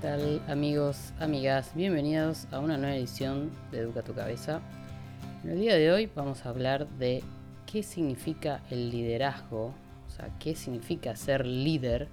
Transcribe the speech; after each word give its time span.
tal 0.00 0.40
amigos, 0.48 1.12
amigas? 1.20 1.72
Bienvenidos 1.74 2.46
a 2.52 2.58
una 2.58 2.78
nueva 2.78 2.96
edición 2.96 3.50
de 3.70 3.80
Educa 3.80 4.02
tu 4.02 4.14
Cabeza. 4.14 4.62
En 5.44 5.50
el 5.50 5.60
día 5.60 5.74
de 5.74 5.92
hoy 5.92 6.10
vamos 6.14 6.46
a 6.46 6.48
hablar 6.48 6.88
de 6.88 7.22
qué 7.66 7.82
significa 7.82 8.62
el 8.70 8.88
liderazgo, 8.88 9.74
o 10.06 10.10
sea, 10.10 10.30
qué 10.38 10.54
significa 10.54 11.14
ser 11.16 11.44
líder 11.44 12.08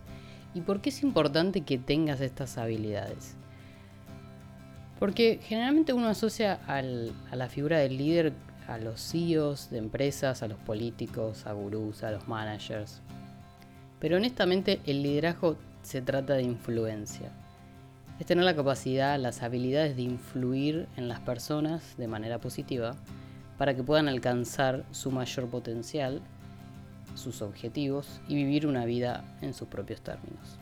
y 0.53 0.61
por 0.61 0.81
qué 0.81 0.89
es 0.89 1.01
importante 1.01 1.61
que 1.61 1.77
tengas 1.77 2.19
estas 2.19 2.57
habilidades. 2.57 3.35
Porque 4.99 5.39
generalmente 5.41 5.93
uno 5.93 6.09
asocia 6.09 6.59
a 6.67 6.81
la 6.81 7.47
figura 7.47 7.77
del 7.77 7.97
líder 7.97 8.33
a 8.67 8.79
los 8.79 8.99
CEOs 8.99 9.69
de 9.69 9.77
empresas, 9.77 10.43
a 10.43 10.49
los 10.49 10.57
políticos, 10.59 11.45
a 11.45 11.53
gurús, 11.53 12.03
a 12.03 12.11
los 12.11 12.27
managers. 12.27 13.01
Pero 13.99 14.17
honestamente 14.17 14.81
el 14.85 15.03
liderazgo 15.03 15.55
se 15.83 16.01
trata 16.01 16.33
de 16.33 16.43
influencia. 16.43 17.31
Es 18.19 18.25
tener 18.25 18.45
la 18.45 18.55
capacidad, 18.55 19.19
las 19.19 19.43
habilidades 19.43 19.95
de 19.95 20.01
influir 20.01 20.87
en 20.97 21.07
las 21.07 21.19
personas 21.19 21.95
de 21.97 22.07
manera 22.07 22.39
positiva 22.39 22.95
para 23.59 23.75
que 23.75 23.83
puedan 23.83 24.07
alcanzar 24.07 24.85
su 24.91 25.11
mayor 25.11 25.47
potencial, 25.49 26.21
sus 27.13 27.43
objetivos 27.43 28.19
y 28.27 28.35
vivir 28.35 28.65
una 28.65 28.85
vida 28.85 29.23
en 29.41 29.53
sus 29.53 29.67
propios 29.67 30.01
términos. 30.01 30.57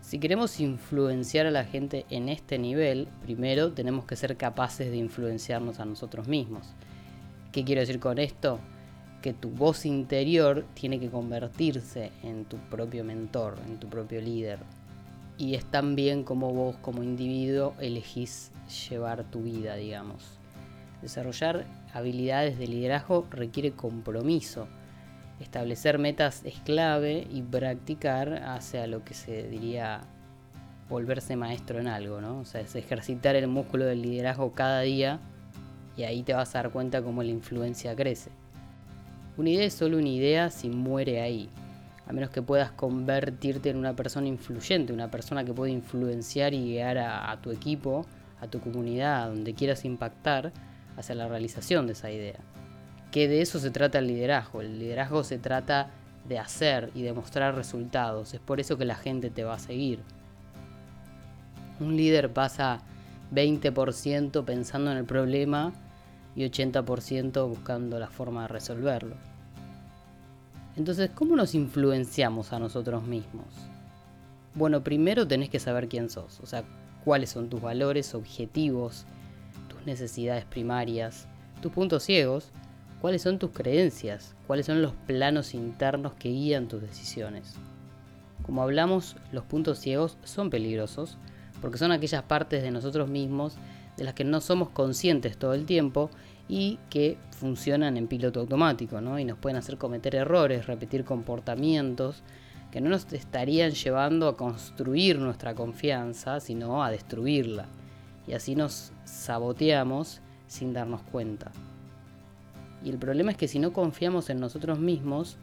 Si 0.00 0.18
queremos 0.18 0.60
influenciar 0.60 1.46
a 1.46 1.50
la 1.50 1.64
gente 1.64 2.06
en 2.08 2.28
este 2.28 2.58
nivel, 2.58 3.08
primero 3.22 3.72
tenemos 3.72 4.04
que 4.04 4.16
ser 4.16 4.36
capaces 4.36 4.90
de 4.90 4.96
influenciarnos 4.96 5.80
a 5.80 5.84
nosotros 5.84 6.28
mismos. 6.28 6.66
¿Qué 7.52 7.64
quiero 7.64 7.80
decir 7.80 8.00
con 8.00 8.18
esto? 8.18 8.58
Que 9.22 9.32
tu 9.32 9.50
voz 9.50 9.86
interior 9.86 10.66
tiene 10.74 10.98
que 11.00 11.10
convertirse 11.10 12.10
en 12.22 12.44
tu 12.44 12.56
propio 12.56 13.04
mentor, 13.04 13.58
en 13.66 13.78
tu 13.78 13.88
propio 13.88 14.20
líder. 14.20 14.58
Y 15.36 15.54
es 15.54 15.64
también 15.64 16.22
como 16.22 16.52
vos 16.52 16.76
como 16.76 17.02
individuo 17.02 17.74
elegís 17.80 18.52
llevar 18.88 19.24
tu 19.24 19.42
vida, 19.42 19.74
digamos. 19.76 20.38
Desarrollar 21.02 21.66
habilidades 21.92 22.58
de 22.58 22.68
liderazgo 22.68 23.26
requiere 23.30 23.72
compromiso 23.72 24.68
establecer 25.40 25.98
metas 25.98 26.42
es 26.44 26.58
clave 26.60 27.26
y 27.30 27.42
practicar 27.42 28.42
hacia 28.44 28.86
lo 28.86 29.04
que 29.04 29.14
se 29.14 29.48
diría 29.48 30.02
volverse 30.88 31.36
maestro 31.36 31.80
en 31.80 31.88
algo, 31.88 32.20
¿no? 32.20 32.40
O 32.40 32.44
sea, 32.44 32.60
es 32.60 32.74
ejercitar 32.76 33.36
el 33.36 33.48
músculo 33.48 33.84
del 33.84 34.02
liderazgo 34.02 34.52
cada 34.52 34.80
día 34.80 35.20
y 35.96 36.04
ahí 36.04 36.22
te 36.22 36.34
vas 36.34 36.54
a 36.54 36.62
dar 36.62 36.70
cuenta 36.70 37.02
cómo 37.02 37.22
la 37.22 37.30
influencia 37.30 37.94
crece. 37.96 38.30
Una 39.36 39.50
idea 39.50 39.66
es 39.66 39.74
solo 39.74 39.98
una 39.98 40.08
idea 40.08 40.50
si 40.50 40.68
muere 40.68 41.20
ahí, 41.20 41.48
a 42.06 42.12
menos 42.12 42.30
que 42.30 42.42
puedas 42.42 42.70
convertirte 42.70 43.70
en 43.70 43.76
una 43.76 43.94
persona 43.96 44.26
influyente, 44.26 44.92
una 44.92 45.10
persona 45.10 45.44
que 45.44 45.54
puede 45.54 45.72
influenciar 45.72 46.54
y 46.54 46.62
guiar 46.62 46.98
a, 46.98 47.38
tu 47.40 47.50
equipo, 47.50 48.06
a 48.40 48.46
tu 48.46 48.60
comunidad, 48.60 49.22
a 49.22 49.28
donde 49.28 49.54
quieras 49.54 49.84
impactar 49.84 50.52
hacia 50.96 51.14
la 51.14 51.28
realización 51.28 51.86
de 51.86 51.94
esa 51.94 52.10
idea 52.10 52.40
que 53.14 53.28
de 53.28 53.42
eso 53.42 53.60
se 53.60 53.70
trata 53.70 54.00
el 54.00 54.08
liderazgo. 54.08 54.60
El 54.60 54.80
liderazgo 54.80 55.22
se 55.22 55.38
trata 55.38 55.90
de 56.28 56.40
hacer 56.40 56.90
y 56.96 57.02
de 57.02 57.12
mostrar 57.12 57.54
resultados. 57.54 58.34
Es 58.34 58.40
por 58.40 58.58
eso 58.58 58.76
que 58.76 58.84
la 58.84 58.96
gente 58.96 59.30
te 59.30 59.44
va 59.44 59.54
a 59.54 59.58
seguir. 59.60 60.00
Un 61.78 61.96
líder 61.96 62.32
pasa 62.32 62.80
20% 63.32 64.44
pensando 64.44 64.90
en 64.90 64.98
el 64.98 65.04
problema 65.04 65.72
y 66.34 66.42
80% 66.42 67.48
buscando 67.48 68.00
la 68.00 68.08
forma 68.08 68.42
de 68.42 68.48
resolverlo. 68.48 69.14
Entonces, 70.76 71.10
¿cómo 71.14 71.36
nos 71.36 71.54
influenciamos 71.54 72.52
a 72.52 72.58
nosotros 72.58 73.04
mismos? 73.04 73.46
Bueno, 74.54 74.82
primero 74.82 75.26
tenés 75.26 75.50
que 75.50 75.60
saber 75.60 75.88
quién 75.88 76.10
sos, 76.10 76.40
o 76.40 76.46
sea, 76.46 76.64
cuáles 77.04 77.30
son 77.30 77.48
tus 77.48 77.60
valores, 77.60 78.14
objetivos, 78.14 79.04
tus 79.68 79.84
necesidades 79.86 80.44
primarias, 80.44 81.26
tus 81.60 81.72
puntos 81.72 82.02
ciegos 82.02 82.52
cuáles 83.04 83.20
son 83.20 83.38
tus 83.38 83.50
creencias, 83.50 84.34
cuáles 84.46 84.64
son 84.64 84.80
los 84.80 84.94
planos 85.06 85.52
internos 85.52 86.14
que 86.14 86.30
guían 86.30 86.68
tus 86.68 86.80
decisiones. 86.80 87.52
Como 88.46 88.62
hablamos, 88.62 89.16
los 89.30 89.44
puntos 89.44 89.78
ciegos 89.78 90.16
son 90.24 90.48
peligrosos 90.48 91.18
porque 91.60 91.76
son 91.76 91.92
aquellas 91.92 92.22
partes 92.22 92.62
de 92.62 92.70
nosotros 92.70 93.10
mismos 93.10 93.58
de 93.98 94.04
las 94.04 94.14
que 94.14 94.24
no 94.24 94.40
somos 94.40 94.70
conscientes 94.70 95.36
todo 95.36 95.52
el 95.52 95.66
tiempo 95.66 96.08
y 96.48 96.78
que 96.90 97.16
funcionan 97.30 97.96
en 97.96 98.06
piloto 98.06 98.40
automático, 98.40 99.00
¿no? 99.00 99.18
Y 99.18 99.24
nos 99.24 99.38
pueden 99.38 99.56
hacer 99.56 99.78
cometer 99.78 100.14
errores, 100.14 100.66
repetir 100.66 101.04
comportamientos 101.04 102.22
que 102.70 102.80
no 102.80 102.90
nos 102.90 103.12
estarían 103.12 103.70
llevando 103.70 104.26
a 104.26 104.36
construir 104.36 105.18
nuestra 105.18 105.54
confianza, 105.54 106.40
sino 106.40 106.82
a 106.82 106.90
destruirla. 106.90 107.66
Y 108.26 108.32
así 108.32 108.56
nos 108.56 108.92
saboteamos 109.04 110.20
sin 110.48 110.72
darnos 110.72 111.02
cuenta. 111.02 111.52
Y 112.84 112.90
el 112.90 112.98
problema 112.98 113.30
es 113.30 113.36
que 113.36 113.48
si 113.48 113.58
no 113.58 113.72
confiamos 113.72 114.28
en 114.28 114.40
nosotros 114.40 114.78
mismos, 114.78 115.38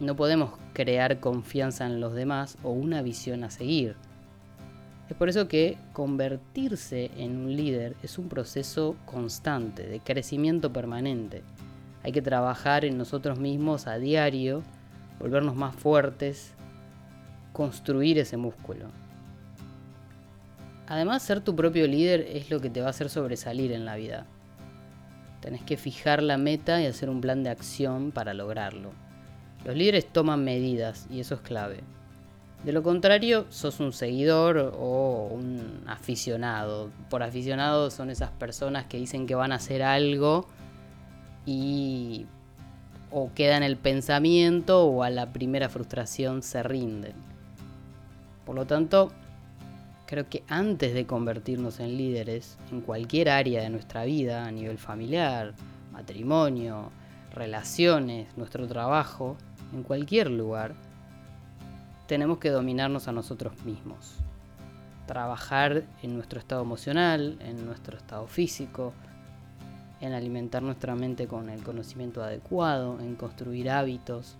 no 0.00 0.14
podemos 0.14 0.52
crear 0.72 1.20
confianza 1.20 1.84
en 1.84 2.00
los 2.00 2.14
demás 2.14 2.56
o 2.62 2.70
una 2.70 3.02
visión 3.02 3.42
a 3.42 3.50
seguir. 3.50 3.96
Es 5.08 5.16
por 5.16 5.28
eso 5.28 5.48
que 5.48 5.78
convertirse 5.92 7.10
en 7.16 7.38
un 7.38 7.56
líder 7.56 7.96
es 8.02 8.18
un 8.18 8.28
proceso 8.28 8.94
constante, 9.06 9.86
de 9.86 10.00
crecimiento 10.00 10.72
permanente. 10.72 11.42
Hay 12.02 12.12
que 12.12 12.22
trabajar 12.22 12.84
en 12.84 12.98
nosotros 12.98 13.38
mismos 13.38 13.86
a 13.86 13.98
diario, 13.98 14.62
volvernos 15.18 15.56
más 15.56 15.74
fuertes, 15.74 16.52
construir 17.52 18.18
ese 18.18 18.36
músculo. 18.36 18.86
Además, 20.86 21.22
ser 21.22 21.40
tu 21.40 21.56
propio 21.56 21.86
líder 21.86 22.20
es 22.20 22.50
lo 22.50 22.60
que 22.60 22.70
te 22.70 22.80
va 22.80 22.88
a 22.88 22.90
hacer 22.90 23.08
sobresalir 23.08 23.72
en 23.72 23.84
la 23.84 23.96
vida. 23.96 24.26
Tenés 25.40 25.62
que 25.62 25.76
fijar 25.76 26.22
la 26.22 26.38
meta 26.38 26.80
y 26.82 26.86
hacer 26.86 27.08
un 27.08 27.20
plan 27.20 27.42
de 27.42 27.50
acción 27.50 28.10
para 28.10 28.34
lograrlo. 28.34 28.92
Los 29.64 29.76
líderes 29.76 30.06
toman 30.06 30.44
medidas 30.44 31.06
y 31.10 31.20
eso 31.20 31.34
es 31.34 31.40
clave. 31.40 31.80
De 32.64 32.72
lo 32.72 32.82
contrario, 32.82 33.46
sos 33.50 33.80
un 33.80 33.92
seguidor 33.92 34.74
o 34.78 35.28
un 35.30 35.82
aficionado. 35.86 36.90
Por 37.08 37.22
aficionado 37.22 37.90
son 37.90 38.10
esas 38.10 38.30
personas 38.30 38.86
que 38.86 38.98
dicen 38.98 39.26
que 39.26 39.34
van 39.34 39.52
a 39.52 39.56
hacer 39.56 39.82
algo 39.82 40.46
y 41.46 42.26
o 43.10 43.30
quedan 43.34 43.62
en 43.62 43.70
el 43.70 43.76
pensamiento 43.76 44.84
o 44.84 45.02
a 45.02 45.10
la 45.10 45.32
primera 45.32 45.68
frustración 45.68 46.42
se 46.42 46.62
rinden. 46.62 47.14
Por 48.44 48.56
lo 48.56 48.66
tanto, 48.66 49.12
Creo 50.08 50.26
que 50.26 50.42
antes 50.48 50.94
de 50.94 51.04
convertirnos 51.04 51.80
en 51.80 51.98
líderes 51.98 52.56
en 52.72 52.80
cualquier 52.80 53.28
área 53.28 53.60
de 53.60 53.68
nuestra 53.68 54.06
vida, 54.06 54.46
a 54.46 54.50
nivel 54.50 54.78
familiar, 54.78 55.52
matrimonio, 55.92 56.90
relaciones, 57.34 58.34
nuestro 58.34 58.66
trabajo, 58.66 59.36
en 59.74 59.82
cualquier 59.82 60.30
lugar, 60.30 60.72
tenemos 62.08 62.38
que 62.38 62.48
dominarnos 62.48 63.06
a 63.06 63.12
nosotros 63.12 63.52
mismos. 63.66 64.14
Trabajar 65.06 65.84
en 66.02 66.14
nuestro 66.14 66.40
estado 66.40 66.62
emocional, 66.62 67.36
en 67.40 67.66
nuestro 67.66 67.98
estado 67.98 68.26
físico, 68.26 68.94
en 70.00 70.14
alimentar 70.14 70.62
nuestra 70.62 70.94
mente 70.94 71.28
con 71.28 71.50
el 71.50 71.62
conocimiento 71.62 72.22
adecuado, 72.22 72.98
en 72.98 73.14
construir 73.14 73.70
hábitos, 73.70 74.36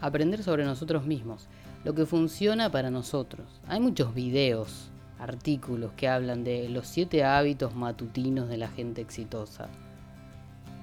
aprender 0.00 0.42
sobre 0.42 0.64
nosotros 0.64 1.06
mismos, 1.06 1.46
lo 1.84 1.94
que 1.94 2.04
funciona 2.04 2.70
para 2.70 2.90
nosotros. 2.90 3.60
Hay 3.68 3.78
muchos 3.78 4.12
videos 4.12 4.90
artículos 5.20 5.92
que 5.92 6.08
hablan 6.08 6.42
de 6.42 6.68
los 6.68 6.88
siete 6.88 7.22
hábitos 7.22 7.76
matutinos 7.76 8.48
de 8.48 8.56
la 8.56 8.68
gente 8.68 9.00
exitosa. 9.00 9.68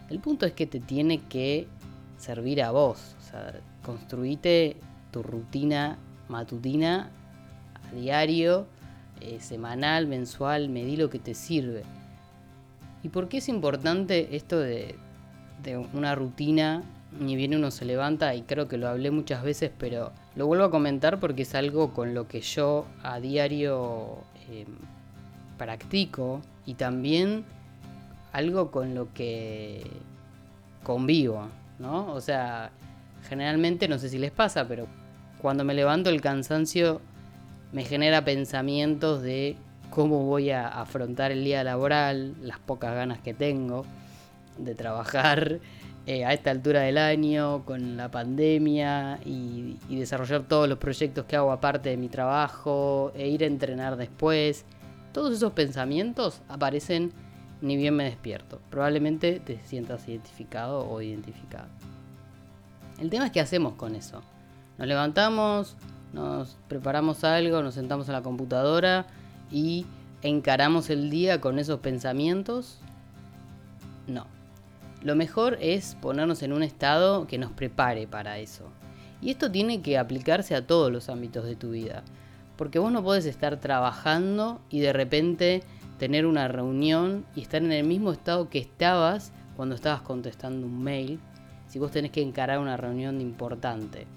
El 0.10 0.20
punto 0.20 0.46
es 0.46 0.54
que 0.54 0.66
te 0.66 0.80
tiene 0.80 1.20
que 1.24 1.68
servir 2.18 2.64
a 2.64 2.72
vos. 2.72 3.18
O 3.20 3.22
sea, 3.22 3.60
construite 3.84 4.78
tu 5.12 5.24
rutina 5.24 5.98
matutina 6.32 7.12
a 7.76 7.94
diario, 7.94 8.66
eh, 9.20 9.40
semanal, 9.40 10.08
mensual, 10.08 10.70
medí 10.70 10.98
lo 10.98 11.10
que 11.10 11.20
te 11.20 11.36
sirve. 11.36 11.84
¿Y 13.04 13.10
por 13.10 13.28
qué 13.30 13.38
es 13.38 13.50
importante 13.50 14.36
esto 14.36 14.58
de, 14.58 14.96
una 15.94 16.16
rutina? 16.16 16.84
Ni 17.20 17.36
bien 17.36 17.54
uno 17.54 17.72
se 17.72 17.86
levanta, 17.86 18.34
y 18.36 18.44
creo 18.44 18.68
que 18.68 18.78
lo 18.78 18.88
hablé 18.88 19.12
muchas 19.12 19.44
veces, 19.44 19.70
pero 19.78 20.12
lo 20.36 20.48
vuelvo 20.48 20.64
a 20.66 20.72
comentar 20.72 21.20
porque 21.20 21.42
es 21.42 21.54
algo 21.54 21.94
con 21.94 22.14
lo 22.14 22.28
que 22.28 22.40
yo 22.40 22.86
a 23.04 23.20
diario 23.20 24.20
eh, 24.50 24.66
practico 25.58 26.42
y 26.66 26.76
también 26.76 27.44
algo 28.32 28.72
con 28.72 28.96
lo 28.96 29.14
que 29.14 29.86
convivo, 30.84 31.48
¿no? 31.80 32.14
O 32.14 32.22
sea, 32.22 32.72
generalmente 33.28 33.90
no 33.90 33.98
sé 33.98 34.08
si 34.08 34.18
les 34.18 34.32
pasa, 34.32 34.68
pero 34.68 34.88
cuando 35.42 35.64
me 35.64 35.74
levanto 35.74 36.10
el 36.10 36.22
cansancio 36.22 37.02
me 37.72 37.84
genera 37.84 38.24
pensamientos 38.24 39.22
de 39.22 39.58
cómo 39.90 40.26
voy 40.26 40.52
a 40.52 40.68
afrontar 40.68 41.32
el 41.32 41.44
día 41.44 41.64
laboral, 41.64 42.36
las 42.42 42.60
pocas 42.60 42.94
ganas 42.94 43.20
que 43.20 43.34
tengo 43.34 43.86
de 44.58 44.76
trabajar, 44.76 45.60
eh, 46.08 46.26
a 46.26 46.34
esta 46.34 46.50
altura 46.50 46.82
del 46.82 46.98
año, 46.98 47.64
con 47.64 47.96
la 47.96 48.10
pandemia 48.10 49.20
y, 49.24 49.78
desarrollar 49.90 50.44
todos 50.44 50.68
los 50.68 50.80
proyectos 50.80 51.26
que 51.26 51.36
hago 51.36 51.52
aparte 51.52 51.90
de 51.90 51.98
mi 51.98 52.10
trabajo 52.10 53.12
e 53.16 53.28
ir 53.28 53.44
a 53.44 53.48
entrenar 53.48 53.98
después. 53.98 54.66
Todos 55.14 55.36
esos 55.36 55.54
pensamientos 55.54 56.42
aparecen 56.50 57.12
ni 57.62 57.78
bien 57.78 57.96
me 57.96 58.06
despierto. 58.06 58.60
Probablemente 58.72 59.40
te 59.40 59.60
sientas 59.60 60.08
identificado 60.08 60.90
o 60.90 61.02
identificado. 61.02 61.68
El 63.00 63.12
tema 63.12 63.28
es 63.28 63.32
qué 63.32 63.40
hacemos 63.40 63.74
con 63.74 63.96
eso. 63.96 64.24
Nos 64.78 64.88
levantamos, 64.88 65.76
nos 66.14 66.58
preparamos 66.68 67.24
algo, 67.24 67.62
nos 67.62 67.76
sentamos 67.76 68.08
en 68.08 68.14
la 68.14 68.22
computadora 68.22 69.06
y 69.52 69.86
encaramos 70.22 70.90
el 70.90 71.10
día 71.10 71.42
con 71.42 71.60
esos 71.60 71.80
pensamientos. 71.80 72.80
No. 74.08 74.28
Lo 75.02 75.16
mejor 75.16 75.58
es 75.62 75.96
ponernos 76.02 76.44
en 76.44 76.54
un 76.54 76.64
estado 76.64 77.26
que 77.28 77.38
nos 77.38 77.52
prepare 77.52 78.08
para 78.08 78.38
eso. 78.38 78.66
Y 79.22 79.30
esto 79.30 79.52
tiene 79.52 79.82
que 79.82 79.98
aplicarse 79.98 80.56
a 80.56 80.66
todos 80.66 80.92
los 80.92 81.10
ámbitos 81.10 81.46
de 81.46 81.56
tu 81.56 81.72
vida. 81.72 82.04
Porque 82.58 82.80
vos 82.80 82.92
no 82.92 83.04
podés 83.04 83.26
estar 83.26 83.60
trabajando 83.60 84.62
y 84.70 84.80
de 84.80 84.94
repente 84.94 85.64
tener 85.98 86.26
una 86.26 86.48
reunión 86.48 87.26
y 87.36 87.42
estar 87.42 87.64
en 87.64 87.72
el 87.72 87.86
mismo 87.86 88.12
estado 88.12 88.50
que 88.50 88.60
estabas 88.60 89.32
cuando 89.56 89.76
estabas 89.76 90.02
contestando 90.02 90.66
un 90.66 90.84
mail 90.84 91.20
si 91.68 91.80
vos 91.80 91.92
tenés 91.92 92.12
que 92.12 92.22
encarar 92.22 92.60
una 92.60 92.76
reunión 92.78 93.22
importante. 93.22 94.08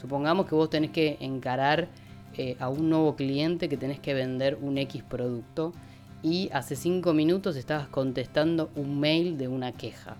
Supongamos 0.00 0.46
que 0.46 0.54
vos 0.54 0.70
tenés 0.70 0.90
que 0.90 1.16
encarar 1.20 1.88
eh, 2.36 2.56
a 2.58 2.68
un 2.68 2.90
nuevo 2.90 3.14
cliente 3.16 3.68
que 3.68 3.76
tenés 3.76 4.00
que 4.00 4.14
vender 4.14 4.58
un 4.60 4.78
X 4.78 5.02
producto 5.02 5.72
y 6.22 6.50
hace 6.52 6.74
5 6.74 7.12
minutos 7.12 7.56
estabas 7.56 7.86
contestando 7.88 8.70
un 8.76 8.98
mail 8.98 9.38
de 9.38 9.46
una 9.46 9.72
queja. 9.72 10.16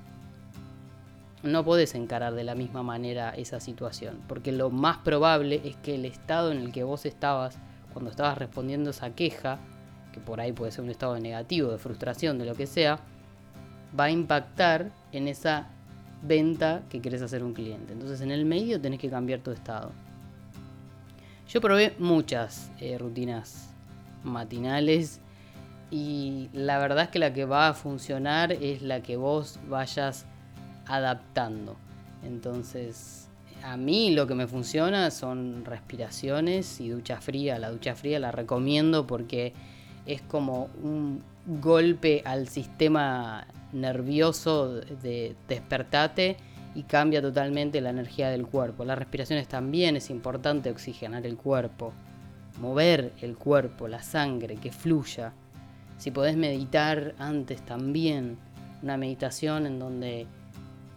No 1.43 1.65
podés 1.65 1.95
encarar 1.95 2.35
de 2.35 2.45
la 2.45 2.55
misma 2.55 2.83
manera 2.83 3.31
esa 3.31 3.61
situación, 3.61 4.21
porque 4.29 4.53
lo 4.53 4.71
más 4.71 4.99
probable 4.99 5.61
es 5.65 5.77
que 5.77 5.95
el 5.95 6.05
estado 6.05 6.53
en 6.53 6.59
el 6.59 6.73
que 6.73 6.85
vos 6.85 7.05
estabas 7.05 7.59
cuando 7.93 8.11
estabas 8.11 8.39
respondiendo 8.39 8.91
esa 8.91 9.11
queja, 9.11 9.59
que 10.13 10.21
por 10.21 10.41
ahí 10.41 10.53
puede 10.53 10.73
ser 10.73 10.85
un 10.85 10.91
estado 10.91 11.19
negativo, 11.19 11.71
de 11.71 11.79
frustración, 11.79 12.39
de 12.39 12.45
lo 12.45 12.55
que 12.55 12.67
sea, 12.67 13.01
va 13.99 14.05
a 14.05 14.11
impactar 14.11 14.91
en 15.13 15.29
esa 15.29 15.69
venta 16.23 16.83
que 16.89 17.01
querés 17.01 17.23
hacer 17.23 17.43
un 17.43 17.53
cliente. 17.53 17.93
Entonces 17.93 18.21
en 18.21 18.31
el 18.31 18.45
medio 18.45 18.81
tenés 18.81 19.01
que 19.01 19.11
cambiar 19.11 19.41
tu 19.41 19.51
estado. 19.51 19.93
Yo 21.49 21.61
probé 21.61 21.95
muchas 21.99 22.71
eh, 22.81 22.97
rutinas 22.99 23.71
matinales 24.23 25.21
y 25.91 26.49
la 26.53 26.79
verdad 26.79 27.05
es 27.05 27.11
que 27.11 27.19
la 27.19 27.33
que 27.33 27.45
va 27.45 27.69
a 27.69 27.75
funcionar 27.75 28.53
es 28.53 28.83
la 28.83 29.03
que 29.03 29.17
vos 29.17 29.61
vayas 29.69 30.27
adaptando. 30.87 31.77
Entonces, 32.25 33.29
a 33.63 33.77
mí 33.77 34.11
lo 34.11 34.27
que 34.27 34.35
me 34.35 34.47
funciona 34.47 35.11
son 35.11 35.65
respiraciones 35.65 36.81
y 36.81 36.89
ducha 36.89 37.21
fría. 37.21 37.59
La 37.59 37.71
ducha 37.71 37.95
fría 37.95 38.19
la 38.19 38.33
recomiendo 38.33 39.07
porque 39.07 39.53
es 40.07 40.23
como 40.23 40.69
un 40.83 41.23
golpe 41.47 42.23
al 42.25 42.49
sistema 42.49 43.47
nervioso 43.75 44.69
de 44.69 45.37
despertate 45.49 46.37
y 46.75 46.85
cambia 46.85 47.21
totalmente 47.21 47.81
la 47.81 47.91
energía 47.91 48.31
del 48.31 48.47
cuerpo. 48.47 48.85
Las 48.85 48.99
respiraciones 48.99 49.49
también 49.49 49.97
es 49.97 50.11
importante 50.11 50.71
oxigenar 50.71 51.27
el 51.27 51.37
cuerpo, 51.37 51.93
mover 52.61 53.13
el 53.21 53.37
cuerpo, 53.37 53.89
la 53.89 54.03
sangre, 54.03 54.57
que 54.57 54.73
fluya. 54.73 55.33
Si 55.99 56.11
podés 56.11 56.37
meditar 56.37 57.15
antes 57.19 57.63
también, 57.63 58.39
una 58.83 58.97
meditación 58.97 59.67
en 59.67 59.79
donde 59.79 60.27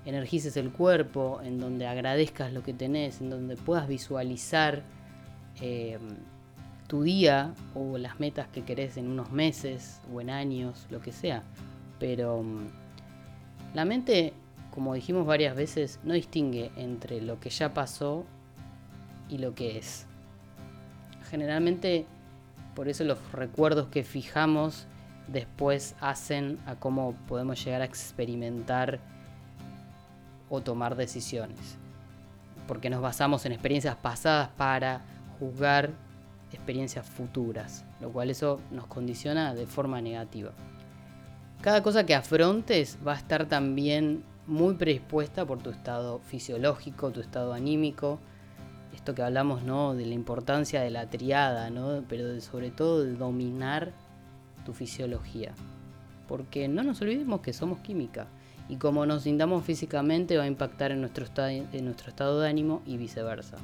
energices 0.06 0.58
el 0.58 0.72
cuerpo, 0.72 1.42
en 1.44 1.60
donde 1.60 1.86
agradezcas 1.86 2.54
lo 2.54 2.64
que 2.64 2.74
tenés, 2.74 3.22
en 3.22 3.30
donde 3.30 3.56
puedas 3.58 3.88
visualizar 3.88 4.84
eh, 5.62 5.98
tu 6.88 7.04
día 7.04 7.54
o 7.76 7.98
las 7.98 8.20
metas 8.20 8.48
que 8.48 8.64
querés 8.64 8.98
en 8.98 9.10
unos 9.10 9.32
meses 9.32 10.00
o 10.14 10.22
en 10.22 10.30
años, 10.30 10.88
lo 10.90 11.02
que 11.02 11.12
sea. 11.12 11.44
Pero 12.00 12.44
mm, 12.44 12.68
la 13.74 13.86
mente 13.86 14.34
como 14.78 14.94
dijimos 14.94 15.26
varias 15.26 15.56
veces, 15.56 16.00
no 16.04 16.14
distingue 16.14 16.70
entre 16.76 17.20
lo 17.20 17.40
que 17.40 17.50
ya 17.50 17.74
pasó 17.74 18.26
y 19.28 19.40
lo 19.40 19.56
que 19.56 19.80
es. 19.80 20.06
Generalmente, 21.32 22.06
por 22.76 22.88
eso 22.88 23.04
los 23.04 23.18
recuerdos 23.32 23.88
que 23.88 24.04
fijamos 24.04 24.86
después 25.28 25.96
hacen 26.00 26.60
a 26.68 26.76
cómo 26.76 27.16
podemos 27.28 27.66
llegar 27.66 27.82
a 27.82 27.86
experimentar 27.86 29.00
o 30.48 30.62
tomar 30.62 30.96
decisiones. 30.96 31.80
Porque 32.68 32.92
nos 32.92 33.02
basamos 33.02 33.48
en 33.48 33.54
experiencias 33.54 33.96
pasadas 33.96 34.50
para 34.58 35.02
juzgar 35.40 35.90
experiencias 36.54 37.04
futuras, 37.04 37.84
lo 38.00 38.12
cual 38.12 38.30
eso 38.30 38.62
nos 38.70 38.86
condiciona 38.86 39.56
de 39.56 39.66
forma 39.66 40.04
negativa. 40.04 40.52
Cada 41.68 41.84
cosa 41.84 42.06
que 42.06 42.16
afrontes 42.16 42.98
va 43.06 43.12
a 43.12 43.18
estar 43.18 43.46
también 43.46 44.24
muy 44.48 44.76
predispuesta 44.76 45.46
por 45.46 45.62
tu 45.62 45.70
estado 45.70 46.20
fisiológico, 46.20 47.12
tu 47.12 47.20
estado 47.20 47.52
anímico, 47.52 48.20
esto 48.96 49.14
que 49.14 49.22
hablamos 49.22 49.64
¿no? 49.64 49.94
de 49.94 50.06
la 50.06 50.14
importancia 50.14 50.80
de 50.80 50.92
la 50.92 51.10
triada, 51.10 51.70
¿no? 51.70 52.06
pero 52.08 52.40
sobre 52.40 52.72
todo 52.72 53.04
de 53.04 53.16
dominar 53.16 53.92
tu 54.66 54.72
fisiología. 54.72 55.52
Porque 56.30 56.70
no 56.70 56.84
nos 56.84 57.02
olvidemos 57.02 57.42
que 57.42 57.52
somos 57.52 57.80
química 57.80 58.28
y 58.70 58.78
como 58.78 59.06
nos 59.06 59.24
sintamos 59.24 59.66
físicamente 59.66 60.38
va 60.38 60.44
a 60.44 60.48
impactar 60.48 60.94
en 60.94 61.02
nuestro, 61.02 61.26
en 61.46 61.84
nuestro 61.84 62.08
estado 62.08 62.40
de 62.40 62.48
ánimo 62.48 62.82
y 62.86 62.96
viceversa. 62.96 63.58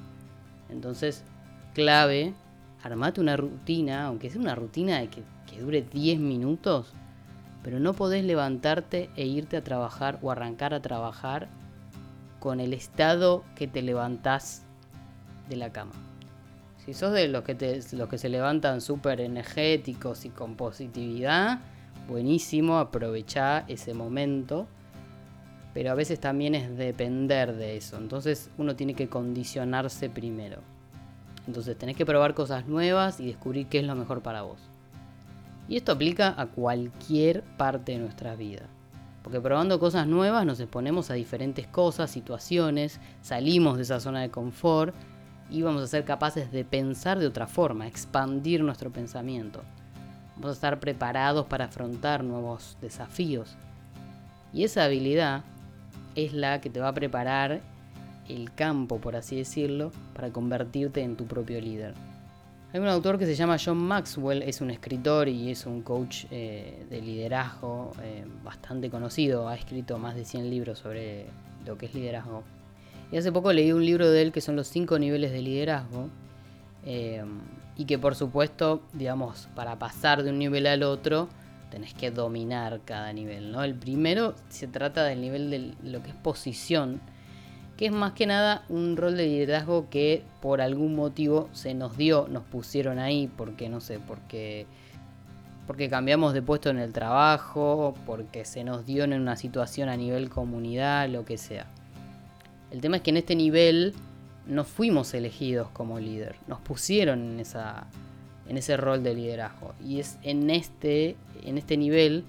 Entonces, 0.69 1.23
clave, 1.73 2.33
armate 2.83 3.21
una 3.21 3.37
rutina, 3.37 4.07
aunque 4.07 4.29
sea 4.29 4.41
una 4.41 4.55
rutina 4.55 4.99
de 4.99 5.07
que, 5.07 5.23
que 5.49 5.61
dure 5.61 5.83
10 5.83 6.19
minutos, 6.19 6.93
pero 7.63 7.79
no 7.79 7.93
podés 7.93 8.25
levantarte 8.25 9.09
e 9.15 9.25
irte 9.25 9.57
a 9.57 9.63
trabajar 9.63 10.19
o 10.21 10.31
arrancar 10.31 10.73
a 10.73 10.81
trabajar 10.81 11.47
con 12.39 12.59
el 12.59 12.73
estado 12.73 13.43
que 13.55 13.67
te 13.67 13.81
levantás 13.81 14.63
de 15.47 15.55
la 15.55 15.71
cama. 15.71 15.93
Si 16.85 16.93
sos 16.93 17.13
de 17.13 17.29
los 17.29 17.43
que, 17.43 17.81
los 17.93 18.09
que 18.09 18.17
se 18.17 18.27
levantan 18.27 18.81
súper 18.81 19.21
energéticos 19.21 20.25
y 20.25 20.29
con 20.29 20.55
positividad, 20.55 21.61
buenísimo, 22.09 22.79
aprovechá 22.79 23.63
ese 23.69 23.93
momento. 23.93 24.67
Pero 25.73 25.91
a 25.91 25.95
veces 25.95 26.19
también 26.19 26.55
es 26.55 26.77
depender 26.77 27.55
de 27.55 27.77
eso. 27.77 27.95
Entonces 27.97 28.51
uno 28.57 28.75
tiene 28.75 28.93
que 28.93 29.07
condicionarse 29.07 30.09
primero. 30.09 30.59
Entonces 31.47 31.77
tenés 31.77 31.95
que 31.95 32.05
probar 32.05 32.33
cosas 32.33 32.67
nuevas 32.67 33.21
y 33.21 33.27
descubrir 33.27 33.67
qué 33.67 33.79
es 33.79 33.85
lo 33.85 33.95
mejor 33.95 34.21
para 34.21 34.41
vos. 34.41 34.72
Y 35.67 35.77
esto 35.77 35.93
aplica 35.93 36.33
a 36.37 36.47
cualquier 36.47 37.43
parte 37.57 37.93
de 37.93 37.99
nuestra 37.99 38.35
vida. 38.35 38.67
Porque 39.23 39.39
probando 39.39 39.79
cosas 39.79 40.05
nuevas 40.05 40.45
nos 40.45 40.59
exponemos 40.59 41.09
a 41.09 41.13
diferentes 41.13 41.65
cosas, 41.67 42.11
situaciones, 42.11 42.99
salimos 43.21 43.77
de 43.77 43.83
esa 43.83 44.01
zona 44.01 44.21
de 44.21 44.29
confort 44.29 44.93
y 45.49 45.61
vamos 45.61 45.81
a 45.81 45.87
ser 45.87 46.03
capaces 46.03 46.51
de 46.51 46.65
pensar 46.65 47.19
de 47.19 47.27
otra 47.27 47.47
forma, 47.47 47.87
expandir 47.87 48.61
nuestro 48.63 48.91
pensamiento. 48.91 49.63
Vamos 50.35 50.49
a 50.49 50.53
estar 50.53 50.79
preparados 50.79 51.45
para 51.45 51.65
afrontar 51.65 52.23
nuevos 52.23 52.77
desafíos. 52.81 53.55
Y 54.51 54.63
esa 54.65 54.83
habilidad 54.83 55.43
es 56.15 56.33
la 56.33 56.59
que 56.59 56.69
te 56.69 56.79
va 56.79 56.89
a 56.89 56.93
preparar 56.93 57.61
el 58.27 58.53
campo, 58.53 58.99
por 58.99 59.15
así 59.15 59.37
decirlo, 59.37 59.91
para 60.13 60.31
convertirte 60.31 61.01
en 61.01 61.15
tu 61.15 61.25
propio 61.25 61.61
líder. 61.61 61.93
Hay 62.73 62.79
un 62.79 62.87
autor 62.87 63.19
que 63.19 63.27
se 63.27 63.35
llama 63.35 63.57
John 63.63 63.77
Maxwell, 63.77 64.41
es 64.41 64.59
un 64.59 64.71
escritor 64.71 65.29
y 65.29 65.51
es 65.51 65.67
un 65.67 65.83
coach 65.83 66.25
eh, 66.31 66.87
de 66.89 67.01
liderazgo 67.01 67.91
eh, 68.01 68.25
bastante 68.43 68.89
conocido, 68.89 69.47
ha 69.47 69.53
escrito 69.53 69.99
más 69.99 70.15
de 70.15 70.25
100 70.25 70.49
libros 70.49 70.79
sobre 70.79 71.27
lo 71.67 71.77
que 71.77 71.85
es 71.85 71.93
liderazgo. 71.93 72.41
Y 73.11 73.17
hace 73.17 73.31
poco 73.31 73.53
leí 73.53 73.71
un 73.71 73.85
libro 73.85 74.09
de 74.09 74.23
él 74.23 74.31
que 74.31 74.41
son 74.41 74.55
los 74.55 74.65
5 74.69 74.97
niveles 74.97 75.31
de 75.31 75.43
liderazgo 75.43 76.09
eh, 76.83 77.23
y 77.77 77.85
que 77.85 77.99
por 77.99 78.15
supuesto, 78.15 78.81
digamos, 78.93 79.49
para 79.53 79.77
pasar 79.77 80.23
de 80.23 80.31
un 80.31 80.39
nivel 80.39 80.65
al 80.65 80.81
otro, 80.81 81.29
tenés 81.69 81.93
que 81.93 82.09
dominar 82.09 82.81
cada 82.85 83.13
nivel. 83.13 83.51
¿no? 83.51 83.63
El 83.63 83.75
primero 83.75 84.33
se 84.49 84.67
trata 84.67 85.03
del 85.03 85.21
nivel 85.21 85.51
de 85.51 85.75
lo 85.83 86.01
que 86.01 86.09
es 86.09 86.15
posición 86.15 87.01
que 87.77 87.87
es 87.87 87.91
más 87.91 88.13
que 88.13 88.25
nada 88.25 88.63
un 88.69 88.97
rol 88.97 89.17
de 89.17 89.25
liderazgo 89.25 89.89
que 89.89 90.23
por 90.41 90.61
algún 90.61 90.95
motivo 90.95 91.49
se 91.53 91.73
nos 91.73 91.97
dio, 91.97 92.27
nos 92.29 92.43
pusieron 92.43 92.99
ahí, 92.99 93.29
porque 93.35 93.69
no 93.69 93.81
sé, 93.81 93.99
porque 93.99 94.67
porque 95.65 95.89
cambiamos 95.89 96.33
de 96.33 96.41
puesto 96.41 96.69
en 96.69 96.77
el 96.77 96.91
trabajo, 96.91 97.95
porque 98.05 98.43
se 98.43 98.65
nos 98.65 98.85
dio 98.85 99.05
en 99.05 99.13
una 99.13 99.37
situación 99.37 99.87
a 99.87 99.95
nivel 99.95 100.29
comunidad, 100.29 101.07
lo 101.07 101.23
que 101.23 101.37
sea. 101.37 101.67
El 102.69 102.81
tema 102.81 102.97
es 102.97 103.01
que 103.01 103.11
en 103.11 103.17
este 103.17 103.35
nivel 103.35 103.93
no 104.45 104.65
fuimos 104.65 105.13
elegidos 105.13 105.69
como 105.69 105.99
líder, 105.99 106.35
nos 106.47 106.59
pusieron 106.59 107.21
en 107.21 107.39
esa 107.39 107.87
en 108.49 108.57
ese 108.57 108.75
rol 108.75 109.03
de 109.03 109.13
liderazgo 109.13 109.73
y 109.81 109.99
es 109.99 110.17
en 110.21 110.49
este 110.49 111.15
en 111.43 111.57
este 111.57 111.77
nivel 111.77 112.25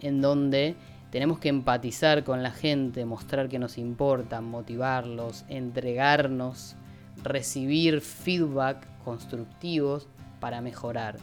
en 0.00 0.22
donde 0.22 0.76
tenemos 1.10 1.38
que 1.38 1.48
empatizar 1.48 2.24
con 2.24 2.42
la 2.42 2.50
gente, 2.50 3.04
mostrar 3.04 3.48
que 3.48 3.58
nos 3.58 3.78
importa, 3.78 4.40
motivarlos, 4.40 5.44
entregarnos, 5.48 6.76
recibir 7.22 8.00
feedback 8.00 8.86
constructivos 9.04 10.08
para 10.40 10.60
mejorar. 10.60 11.16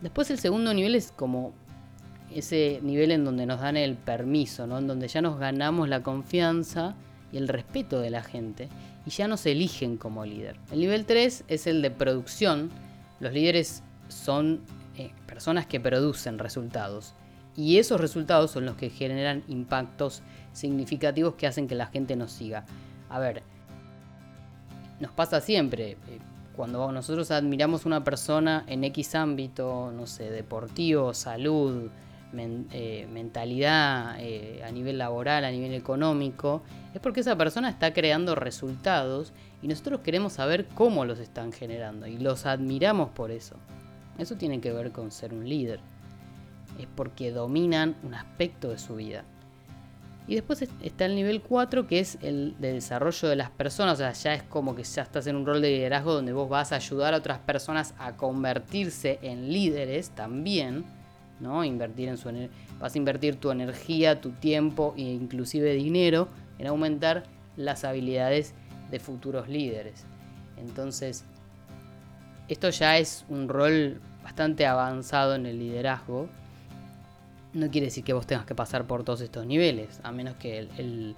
Después 0.00 0.30
el 0.30 0.38
segundo 0.38 0.74
nivel 0.74 0.94
es 0.94 1.12
como 1.12 1.52
ese 2.34 2.80
nivel 2.82 3.12
en 3.12 3.24
donde 3.24 3.46
nos 3.46 3.60
dan 3.60 3.76
el 3.76 3.96
permiso, 3.96 4.66
¿no? 4.66 4.78
en 4.78 4.86
donde 4.86 5.08
ya 5.08 5.22
nos 5.22 5.38
ganamos 5.38 5.88
la 5.88 6.02
confianza 6.02 6.94
y 7.32 7.38
el 7.38 7.48
respeto 7.48 8.00
de 8.00 8.10
la 8.10 8.22
gente 8.22 8.68
y 9.06 9.10
ya 9.10 9.28
nos 9.28 9.46
eligen 9.46 9.96
como 9.96 10.24
líder. 10.24 10.56
El 10.72 10.80
nivel 10.80 11.06
3 11.06 11.44
es 11.48 11.66
el 11.66 11.80
de 11.80 11.90
producción. 11.90 12.70
Los 13.20 13.32
líderes 13.32 13.82
son 14.08 14.60
eh, 14.96 15.12
personas 15.26 15.66
que 15.66 15.80
producen 15.80 16.38
resultados 16.38 17.14
y 17.58 17.78
esos 17.78 18.00
resultados 18.00 18.52
son 18.52 18.66
los 18.66 18.76
que 18.76 18.88
generan 18.88 19.42
impactos 19.48 20.22
significativos 20.52 21.34
que 21.34 21.48
hacen 21.48 21.66
que 21.66 21.74
la 21.74 21.88
gente 21.88 22.14
nos 22.14 22.30
siga. 22.30 22.64
A 23.10 23.18
ver, 23.18 23.42
nos 25.00 25.10
pasa 25.10 25.40
siempre. 25.40 25.90
Eh, 25.90 26.20
cuando 26.54 26.92
nosotros 26.92 27.32
admiramos 27.32 27.84
una 27.84 28.04
persona 28.04 28.62
en 28.68 28.84
X 28.84 29.16
ámbito, 29.16 29.92
no 29.92 30.06
sé, 30.06 30.30
deportivo, 30.30 31.12
salud, 31.14 31.90
eh, 32.32 33.08
mentalidad, 33.12 34.18
eh, 34.20 34.62
a 34.64 34.70
nivel 34.70 34.96
laboral, 34.96 35.44
a 35.44 35.50
nivel 35.50 35.74
económico, 35.74 36.62
es 36.94 37.00
porque 37.00 37.20
esa 37.20 37.36
persona 37.36 37.70
está 37.70 37.92
creando 37.92 38.36
resultados 38.36 39.32
y 39.62 39.66
nosotros 39.66 40.02
queremos 40.02 40.34
saber 40.34 40.66
cómo 40.76 41.04
los 41.04 41.18
están 41.18 41.50
generando 41.50 42.06
y 42.06 42.18
los 42.18 42.46
admiramos 42.46 43.10
por 43.10 43.32
eso. 43.32 43.56
Eso 44.16 44.36
tiene 44.36 44.60
que 44.60 44.72
ver 44.72 44.92
con 44.92 45.10
ser 45.10 45.34
un 45.34 45.48
líder. 45.48 45.80
Es 46.78 46.86
porque 46.94 47.32
dominan 47.32 47.96
un 48.02 48.14
aspecto 48.14 48.70
de 48.70 48.78
su 48.78 48.96
vida. 48.96 49.24
Y 50.26 50.34
después 50.34 50.62
está 50.82 51.06
el 51.06 51.14
nivel 51.14 51.40
4 51.40 51.86
que 51.86 52.00
es 52.00 52.18
el 52.20 52.54
de 52.58 52.74
desarrollo 52.74 53.28
de 53.28 53.36
las 53.36 53.50
personas. 53.50 53.94
O 53.94 53.96
sea, 53.96 54.12
ya 54.12 54.34
es 54.34 54.42
como 54.42 54.74
que 54.76 54.84
ya 54.84 55.02
estás 55.02 55.26
en 55.26 55.36
un 55.36 55.46
rol 55.46 55.62
de 55.62 55.70
liderazgo 55.70 56.12
donde 56.12 56.32
vos 56.32 56.48
vas 56.48 56.72
a 56.72 56.76
ayudar 56.76 57.14
a 57.14 57.18
otras 57.18 57.38
personas 57.38 57.94
a 57.98 58.16
convertirse 58.16 59.18
en 59.22 59.50
líderes 59.50 60.10
también 60.10 60.84
¿no? 61.40 61.64
Invertir 61.64 62.08
en 62.08 62.16
su 62.16 62.30
vas 62.78 62.94
a 62.94 62.98
invertir 62.98 63.36
tu 63.36 63.50
energía, 63.50 64.20
tu 64.20 64.30
tiempo 64.32 64.94
e 64.96 65.02
inclusive 65.02 65.72
dinero 65.74 66.28
en 66.58 66.66
aumentar 66.66 67.24
las 67.56 67.84
habilidades 67.84 68.54
de 68.90 69.00
futuros 69.00 69.48
líderes. 69.48 70.04
Entonces, 70.56 71.24
esto 72.48 72.70
ya 72.70 72.98
es 72.98 73.24
un 73.28 73.48
rol 73.48 74.00
bastante 74.22 74.66
avanzado 74.66 75.34
en 75.34 75.46
el 75.46 75.58
liderazgo. 75.58 76.28
No 77.58 77.72
quiere 77.72 77.86
decir 77.86 78.04
que 78.04 78.12
vos 78.12 78.24
tengas 78.24 78.46
que 78.46 78.54
pasar 78.54 78.86
por 78.86 79.02
todos 79.02 79.20
estos 79.20 79.44
niveles, 79.44 80.00
a 80.04 80.12
menos 80.12 80.36
que 80.36 80.60
el, 80.60 81.16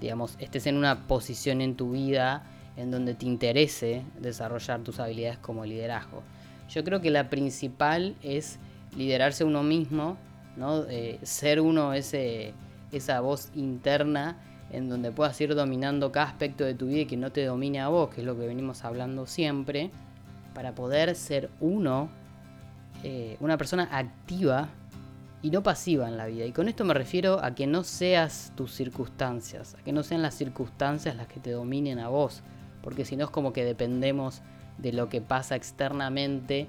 digamos, 0.00 0.36
estés 0.38 0.68
en 0.68 0.76
una 0.76 1.08
posición 1.08 1.60
en 1.60 1.74
tu 1.74 1.90
vida 1.90 2.44
en 2.76 2.92
donde 2.92 3.14
te 3.14 3.26
interese 3.26 4.04
desarrollar 4.20 4.82
tus 4.82 5.00
habilidades 5.00 5.38
como 5.38 5.64
liderazgo. 5.64 6.22
Yo 6.68 6.84
creo 6.84 7.00
que 7.00 7.10
la 7.10 7.28
principal 7.28 8.14
es 8.22 8.60
liderarse 8.96 9.42
uno 9.42 9.64
mismo, 9.64 10.16
¿no? 10.56 10.84
Eh, 10.84 11.18
ser 11.24 11.60
uno 11.60 11.94
ese, 11.94 12.54
esa 12.92 13.18
voz 13.20 13.50
interna 13.56 14.36
en 14.70 14.88
donde 14.88 15.10
puedas 15.10 15.38
ir 15.40 15.52
dominando 15.52 16.12
cada 16.12 16.26
aspecto 16.26 16.62
de 16.62 16.74
tu 16.74 16.86
vida 16.86 17.00
y 17.00 17.06
que 17.06 17.16
no 17.16 17.32
te 17.32 17.44
domine 17.44 17.80
a 17.80 17.88
vos, 17.88 18.14
que 18.14 18.20
es 18.20 18.26
lo 18.26 18.38
que 18.38 18.46
venimos 18.46 18.84
hablando 18.84 19.26
siempre, 19.26 19.90
para 20.54 20.76
poder 20.76 21.16
ser 21.16 21.50
uno, 21.58 22.08
eh, 23.02 23.36
una 23.40 23.58
persona 23.58 23.88
activa 23.90 24.68
y 25.42 25.50
no 25.50 25.62
pasiva 25.62 26.08
en 26.08 26.16
la 26.16 26.26
vida. 26.26 26.44
Y 26.46 26.52
con 26.52 26.68
esto 26.68 26.84
me 26.84 26.94
refiero 26.94 27.44
a 27.44 27.54
que 27.54 27.66
no 27.66 27.82
seas 27.82 28.52
tus 28.56 28.72
circunstancias, 28.72 29.74
a 29.74 29.82
que 29.82 29.92
no 29.92 30.02
sean 30.02 30.22
las 30.22 30.34
circunstancias 30.34 31.16
las 31.16 31.26
que 31.26 31.40
te 31.40 31.50
dominen 31.50 31.98
a 31.98 32.08
vos, 32.08 32.42
porque 32.82 33.04
si 33.04 33.16
no 33.16 33.24
es 33.24 33.30
como 33.30 33.52
que 33.52 33.64
dependemos 33.64 34.40
de 34.78 34.92
lo 34.92 35.08
que 35.08 35.20
pasa 35.20 35.56
externamente 35.56 36.68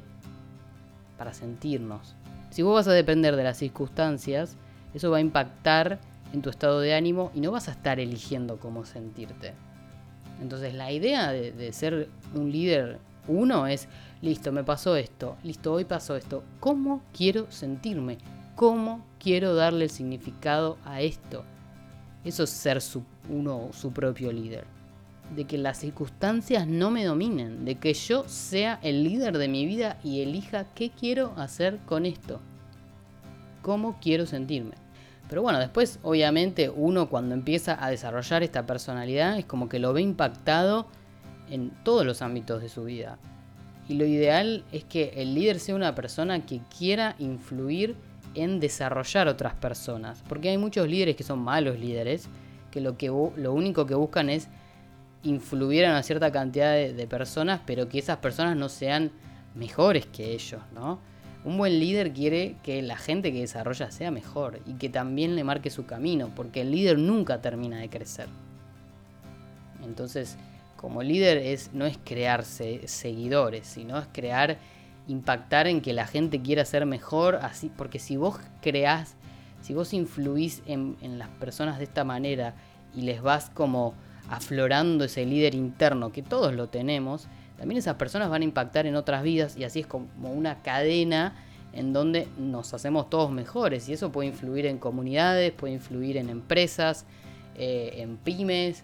para 1.17 1.33
sentirnos. 1.33 2.15
Si 2.49 2.61
vos 2.61 2.75
vas 2.75 2.87
a 2.87 2.93
depender 2.93 3.35
de 3.35 3.43
las 3.43 3.57
circunstancias, 3.57 4.57
eso 4.93 5.11
va 5.11 5.17
a 5.17 5.21
impactar 5.21 5.99
en 6.33 6.41
tu 6.41 6.49
estado 6.49 6.79
de 6.79 6.93
ánimo 6.93 7.31
y 7.33 7.41
no 7.41 7.51
vas 7.51 7.67
a 7.67 7.71
estar 7.71 7.99
eligiendo 7.99 8.59
cómo 8.59 8.85
sentirte. 8.85 9.53
Entonces 10.41 10.73
la 10.73 10.91
idea 10.91 11.31
de, 11.31 11.73
ser 11.73 12.09
un 12.33 12.51
líder 12.51 12.99
uno 13.27 13.67
es, 13.67 13.87
listo, 14.21 14.51
me 14.51 14.63
pasó 14.63 14.95
esto, 14.95 15.37
listo, 15.43 15.71
hoy 15.71 15.85
pasó 15.85 16.15
esto, 16.15 16.43
¿cómo 16.59 17.01
quiero 17.13 17.49
sentirme? 17.51 18.17
¿Cómo 18.55 19.05
quiero 19.19 19.55
darle 19.55 19.85
el 19.85 19.89
significado 19.89 20.77
a 20.85 21.01
esto? 21.01 21.43
Eso 22.23 22.43
es 22.43 22.49
ser 22.49 22.79
uno 23.29 23.69
su 23.73 23.91
propio 23.91 24.31
líder 24.31 24.65
de 25.35 25.45
que 25.45 25.57
las 25.57 25.79
circunstancias 25.79 26.67
no 26.67 26.91
me 26.91 27.05
dominen, 27.05 27.65
de 27.65 27.75
que 27.75 27.93
yo 27.93 28.23
sea 28.27 28.79
el 28.83 29.03
líder 29.03 29.37
de 29.37 29.47
mi 29.47 29.65
vida 29.65 29.97
y 30.03 30.21
elija 30.21 30.65
qué 30.75 30.91
quiero 30.91 31.33
hacer 31.37 31.79
con 31.85 32.05
esto, 32.05 32.39
cómo 33.61 33.97
quiero 34.01 34.25
sentirme. 34.25 34.75
Pero 35.29 35.41
bueno, 35.41 35.59
después 35.59 35.99
obviamente 36.03 36.69
uno 36.69 37.09
cuando 37.09 37.33
empieza 37.33 37.83
a 37.83 37.89
desarrollar 37.89 38.43
esta 38.43 38.65
personalidad 38.65 39.37
es 39.37 39.45
como 39.45 39.69
que 39.69 39.79
lo 39.79 39.93
ve 39.93 40.01
impactado 40.01 40.87
en 41.49 41.71
todos 41.83 42.05
los 42.05 42.21
ámbitos 42.21 42.61
de 42.61 42.69
su 42.69 42.83
vida. 42.83 43.17
Y 43.87 43.95
lo 43.95 44.05
ideal 44.05 44.63
es 44.71 44.83
que 44.83 45.13
el 45.15 45.33
líder 45.33 45.59
sea 45.59 45.75
una 45.75 45.95
persona 45.95 46.45
que 46.45 46.61
quiera 46.77 47.15
influir 47.19 47.95
en 48.35 48.59
desarrollar 48.59 49.27
otras 49.27 49.53
personas. 49.53 50.23
Porque 50.27 50.49
hay 50.49 50.57
muchos 50.57 50.87
líderes 50.87 51.15
que 51.15 51.23
son 51.23 51.39
malos 51.39 51.79
líderes, 51.79 52.27
que 52.71 52.81
lo, 52.81 52.97
que, 52.97 53.07
lo 53.07 53.53
único 53.53 53.85
que 53.85 53.95
buscan 53.95 54.29
es 54.29 54.49
influir 55.23 55.85
a 55.85 55.91
una 55.91 56.03
cierta 56.03 56.31
cantidad 56.31 56.73
de, 56.73 57.07
personas, 57.07 57.61
pero 57.65 57.87
que 57.87 57.99
esas 57.99 58.17
personas 58.17 58.57
no 58.57 58.69
sean 58.69 59.11
mejores 59.55 60.05
que 60.05 60.33
ellos, 60.33 60.61
¿no? 60.73 60.99
Un 61.45 61.57
buen 61.57 61.79
líder 61.79 62.13
quiere 62.13 62.55
que 62.63 62.81
la 62.81 62.97
gente 62.97 63.33
que 63.33 63.41
desarrolla 63.41 63.91
sea 63.91 64.11
mejor 64.11 64.61
y 64.65 64.73
que 64.73 64.89
también 64.89 65.35
le 65.35 65.43
marque 65.43 65.69
su 65.69 65.85
camino, 65.85 66.31
porque 66.35 66.61
el 66.61 66.71
líder 66.71 66.97
nunca 66.97 67.41
termina 67.41 67.79
de 67.79 67.89
crecer. 67.89 68.27
Entonces, 69.83 70.37
como 70.77 71.03
líder 71.03 71.37
es, 71.37 71.71
no 71.73 71.85
es 71.85 71.97
crearse 72.03 72.87
seguidores, 72.87 73.67
sino 73.67 73.99
es 73.99 74.07
crear, 74.11 74.57
impactar 75.07 75.67
en 75.67 75.81
que 75.81 75.93
la 75.93 76.07
gente 76.07 76.41
quiera 76.41 76.65
ser 76.65 76.85
mejor, 76.85 77.35
así, 77.41 77.69
porque 77.75 77.99
si 77.99 78.17
vos 78.17 78.39
creás, 78.61 79.15
si 79.61 79.73
vos 79.73 79.93
influís 79.93 80.61
en, 80.65 80.97
las 81.17 81.29
personas 81.29 81.77
de 81.77 81.85
esta 81.85 82.03
manera 82.03 82.55
y 82.95 83.01
les 83.01 83.21
vas 83.21 83.49
como 83.49 83.93
aflorando 84.29 85.03
ese 85.03 85.25
líder 85.25 85.55
interno, 85.55 86.11
que 86.11 86.21
todos 86.21 86.53
lo 86.53 86.67
tenemos, 86.67 87.27
también 87.57 87.79
esas 87.79 87.95
personas 87.95 88.29
van 88.29 88.41
a 88.41 88.45
impactar 88.45 88.85
en 88.87 88.95
otras 88.95 89.23
vidas 89.23 89.57
y 89.57 89.63
así 89.63 89.81
es 89.81 89.87
como 89.87 90.07
una 90.31 90.61
cadena 90.61 91.35
en 91.73 91.91
donde 91.91 92.27
nos 92.37 92.73
hacemos 92.73 93.09
todos 93.09 93.31
mejores 93.31 93.89
y 93.89 93.93
eso 93.93 94.11
puede 94.11 94.29
influir 94.29 94.65
en 94.65 94.77
comunidades, 94.77 95.51
puede 95.51 95.73
influir 95.73 96.17
en 96.17 96.29
empresas, 96.29 97.05
eh, 97.55 97.95
en 97.97 98.17
pymes. 98.17 98.83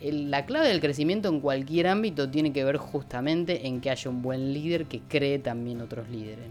La 0.00 0.44
clave 0.44 0.68
del 0.68 0.80
crecimiento 0.80 1.28
en 1.28 1.40
cualquier 1.40 1.86
ámbito 1.86 2.28
tiene 2.28 2.52
que 2.52 2.64
ver 2.64 2.76
justamente 2.76 3.66
en 3.66 3.80
que 3.80 3.90
haya 3.90 4.10
un 4.10 4.22
buen 4.22 4.52
líder 4.52 4.86
que 4.86 5.00
cree 5.00 5.38
también 5.38 5.80
otros 5.80 6.08
líderes, 6.08 6.46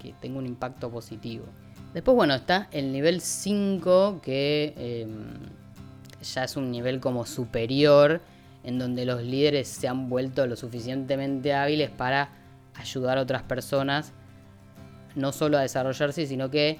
que, 0.00 0.14
tenga 0.20 0.38
un 0.38 0.46
impacto 0.46 0.90
positivo. 0.90 1.44
Después, 1.94 2.14
bueno, 2.14 2.34
está 2.34 2.68
el 2.72 2.92
nivel 2.92 3.20
5 3.20 4.20
que... 4.22 4.74
Em, 4.76 5.56
ya 6.34 6.44
es 6.44 6.56
un 6.56 6.70
nivel 6.70 7.00
como 7.00 7.26
superior 7.26 8.20
en 8.64 8.78
donde 8.78 9.04
los 9.04 9.22
líderes 9.22 9.68
se 9.68 9.88
han 9.88 10.08
vuelto 10.08 10.46
lo 10.46 10.56
suficientemente 10.56 11.54
hábiles 11.54 11.90
para 11.90 12.30
ayudar 12.74 13.18
a 13.18 13.22
otras 13.22 13.42
personas 13.42 14.12
no 15.14 15.32
solo 15.32 15.56
a 15.56 15.62
desarrollarse, 15.62 16.26
sino 16.26 16.50
que 16.50 16.78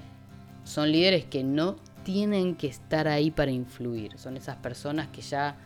son 0.65 0.91
líderes 0.91 1.25
que 1.25 1.43
no 1.43 1.77
tienen 2.03 2.55
que 2.55 2.67
estar 2.67 3.09
ahí 3.09 3.31
para 3.31 3.51
influir. 3.51 4.19
Son 4.19 4.37
esas 4.37 4.57
personas 4.57 5.09
que 5.09 5.23
ya 5.23 5.57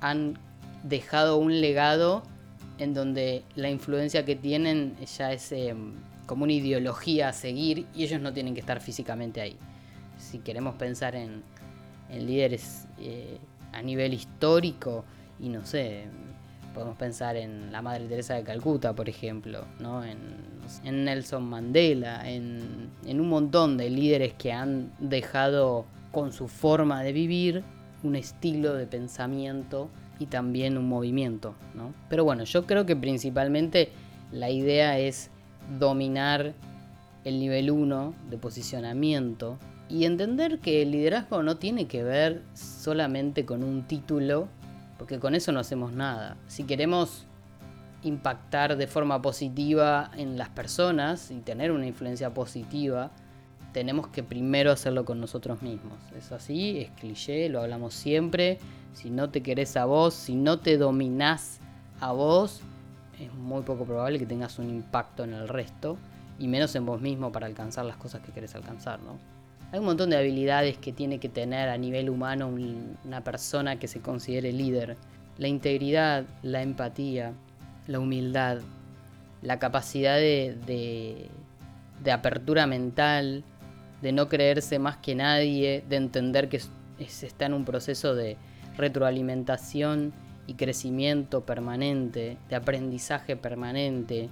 han 0.00 0.38
dejado 0.82 1.36
un 1.36 1.60
legado 1.60 2.22
en 2.78 2.94
donde 2.94 3.44
la 3.56 3.70
influencia 3.70 4.24
que 4.24 4.36
tienen 4.36 4.96
ya 5.18 5.32
es 5.32 5.52
em, 5.52 5.92
como 6.26 6.44
una 6.44 6.52
ideología 6.52 7.28
a 7.28 7.32
seguir 7.32 7.86
y 7.94 8.04
ellos 8.04 8.20
no 8.20 8.32
tienen 8.32 8.54
que 8.54 8.60
estar 8.60 8.80
físicamente 8.80 9.40
ahí. 9.40 9.56
Si 10.18 10.38
queremos 10.38 10.74
pensar 10.76 11.14
en, 11.14 11.42
en 12.08 12.26
líderes 12.26 12.86
eh, 12.98 13.38
a 13.72 13.82
nivel 13.82 14.14
histórico 14.14 15.04
y 15.38 15.48
no 15.48 15.64
sé, 15.64 16.06
podemos 16.74 16.96
pensar 16.96 17.36
en 17.36 17.72
la 17.72 17.82
Madre 17.82 18.06
Teresa 18.06 18.34
de 18.34 18.44
Calcuta, 18.44 18.94
por 18.94 19.08
ejemplo, 19.08 19.64
¿no? 19.78 20.04
en, 20.04 20.18
Nelson 20.84 21.44
Mandela, 21.44 22.28
en, 22.28 22.90
un 23.04 23.28
montón 23.28 23.76
de 23.76 23.90
líderes 23.90 24.34
que 24.34 24.52
han 24.52 24.92
dejado 25.00 25.84
con 26.12 26.32
su 26.32 26.48
forma 26.48 27.02
de 27.02 27.12
vivir 27.12 27.64
un 28.02 28.16
estilo 28.16 28.74
de 28.74 28.86
pensamiento 28.86 29.90
y 30.18 30.26
también 30.26 30.78
un 30.78 30.88
movimiento. 30.88 31.54
¿no? 31.74 31.94
Pero 32.08 32.24
bueno, 32.24 32.44
yo 32.44 32.66
creo 32.66 32.86
que 32.86 32.96
principalmente 32.96 33.90
la 34.32 34.50
idea 34.50 34.98
es 34.98 35.30
dominar 35.78 36.54
el 37.24 37.38
nivel 37.38 37.70
1 37.70 38.14
de 38.30 38.38
posicionamiento 38.38 39.58
Y 39.88 40.04
entender 40.04 40.60
que 40.60 40.82
el 40.82 40.92
liderazgo 40.92 41.42
no 41.42 41.56
tiene 41.56 41.86
que 41.86 42.04
ver 42.04 42.42
solamente 42.54 43.44
con 43.44 43.64
un 43.64 43.82
título, 43.82 44.46
porque 44.98 45.18
con 45.18 45.34
eso 45.34 45.50
no 45.50 45.58
hacemos 45.58 45.92
nada. 45.92 46.36
Si 46.46 46.62
queremos 46.62 47.26
impactar 48.04 48.76
de 48.76 48.86
forma 48.86 49.20
positiva 49.20 50.12
en 50.16 50.38
las 50.38 50.48
personas 50.48 51.32
y 51.32 51.40
tener 51.40 51.72
una 51.72 51.88
influencia 51.88 52.32
positiva, 52.32 53.10
tenemos 53.72 54.08
que 54.08 54.22
primero 54.22 54.72
hacerlo 54.72 55.04
con 55.04 55.20
nosotros 55.20 55.62
mismos. 55.62 55.98
Es 56.16 56.32
así, 56.32 56.80
es 56.80 56.90
cliché, 56.92 57.48
lo 57.48 57.60
hablamos 57.60 57.94
siempre. 57.94 58.58
Si 58.92 59.10
no 59.10 59.30
te 59.30 59.42
querés 59.42 59.76
a 59.76 59.84
vos, 59.84 60.14
si 60.14 60.34
no 60.34 60.58
te 60.58 60.76
dominás 60.76 61.60
a 62.00 62.12
vos, 62.12 62.60
es 63.18 63.32
muy 63.34 63.62
poco 63.62 63.84
probable 63.84 64.18
que 64.18 64.26
tengas 64.26 64.58
un 64.58 64.68
impacto 64.68 65.24
en 65.24 65.34
el 65.34 65.48
resto 65.48 65.98
y 66.38 66.48
menos 66.48 66.74
en 66.74 66.86
vos 66.86 67.00
mismo 67.00 67.30
para 67.30 67.46
alcanzar 67.46 67.84
las 67.84 67.96
cosas 67.96 68.22
que 68.22 68.32
querés 68.32 68.54
alcanzar, 68.54 69.00
¿no? 69.02 69.18
Hay 69.72 69.78
un 69.78 69.84
montón 69.84 70.10
de 70.10 70.16
habilidades 70.16 70.78
que 70.78 70.92
tiene 70.92 71.20
que 71.20 71.28
tener 71.28 71.68
a 71.68 71.78
nivel 71.78 72.10
humano 72.10 72.48
una 73.04 73.22
persona 73.22 73.78
que 73.78 73.86
se 73.86 74.00
considere 74.00 74.52
líder. 74.52 74.96
La 75.38 75.46
integridad, 75.46 76.24
la 76.42 76.62
empatía, 76.62 77.34
la 77.86 78.00
humildad, 78.00 78.58
la 79.42 79.60
capacidad 79.60 80.16
de, 80.16 81.30
de 82.02 82.12
apertura 82.12 82.66
mental, 82.66 83.44
de 84.02 84.12
no 84.12 84.28
creerse 84.28 84.78
más 84.78 84.96
que 84.96 85.14
nadie, 85.14 85.84
de 85.88 85.96
entender 85.96 86.48
que 86.48 86.60
se 86.60 87.26
está 87.26 87.46
en 87.46 87.54
un 87.54 87.64
proceso 87.64 88.14
de 88.14 88.36
retroalimentación 88.76 90.12
y 90.46 90.54
crecimiento 90.54 91.44
permanente, 91.44 92.38
de 92.48 92.56
aprendizaje 92.56 93.36
permanente. 93.36 94.28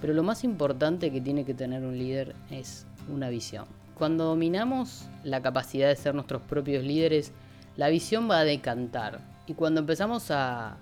Pero 0.00 0.14
lo 0.14 0.22
más 0.22 0.44
importante 0.44 1.10
que 1.10 1.20
tiene 1.20 1.44
que 1.44 1.54
tener 1.54 1.84
un 1.84 1.98
líder 1.98 2.34
es 2.50 2.86
una 3.12 3.28
visión. 3.28 3.66
Cuando 3.94 4.24
dominamos 4.24 5.08
la 5.24 5.42
capacidad 5.42 5.88
de 5.88 5.96
ser 5.96 6.14
nuestros 6.14 6.42
propios 6.42 6.84
líderes, 6.84 7.32
la 7.76 7.88
visión 7.88 8.30
va 8.30 8.40
a 8.40 8.44
decantar. 8.44 9.20
Y 9.46 9.54
cuando 9.54 9.80
empezamos 9.80 10.30
a, 10.30 10.76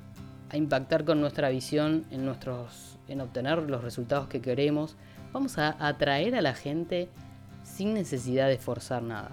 a 0.51 0.57
impactar 0.57 1.05
con 1.05 1.21
nuestra 1.21 1.49
visión 1.49 2.05
en, 2.11 2.25
nuestros, 2.27 2.99
en 3.09 3.23
obtener 3.23 3.59
los 3.71 3.83
resultados 3.83 4.29
que 4.29 4.41
queremos, 4.43 4.97
vamos 5.33 5.57
a 5.59 5.77
atraer 5.87 6.35
a 6.35 6.43
la 6.43 6.55
gente 6.55 7.09
sin 7.67 7.95
necesidad 7.95 8.49
de 8.49 8.59
forzar 8.59 9.03
nada. 9.03 9.31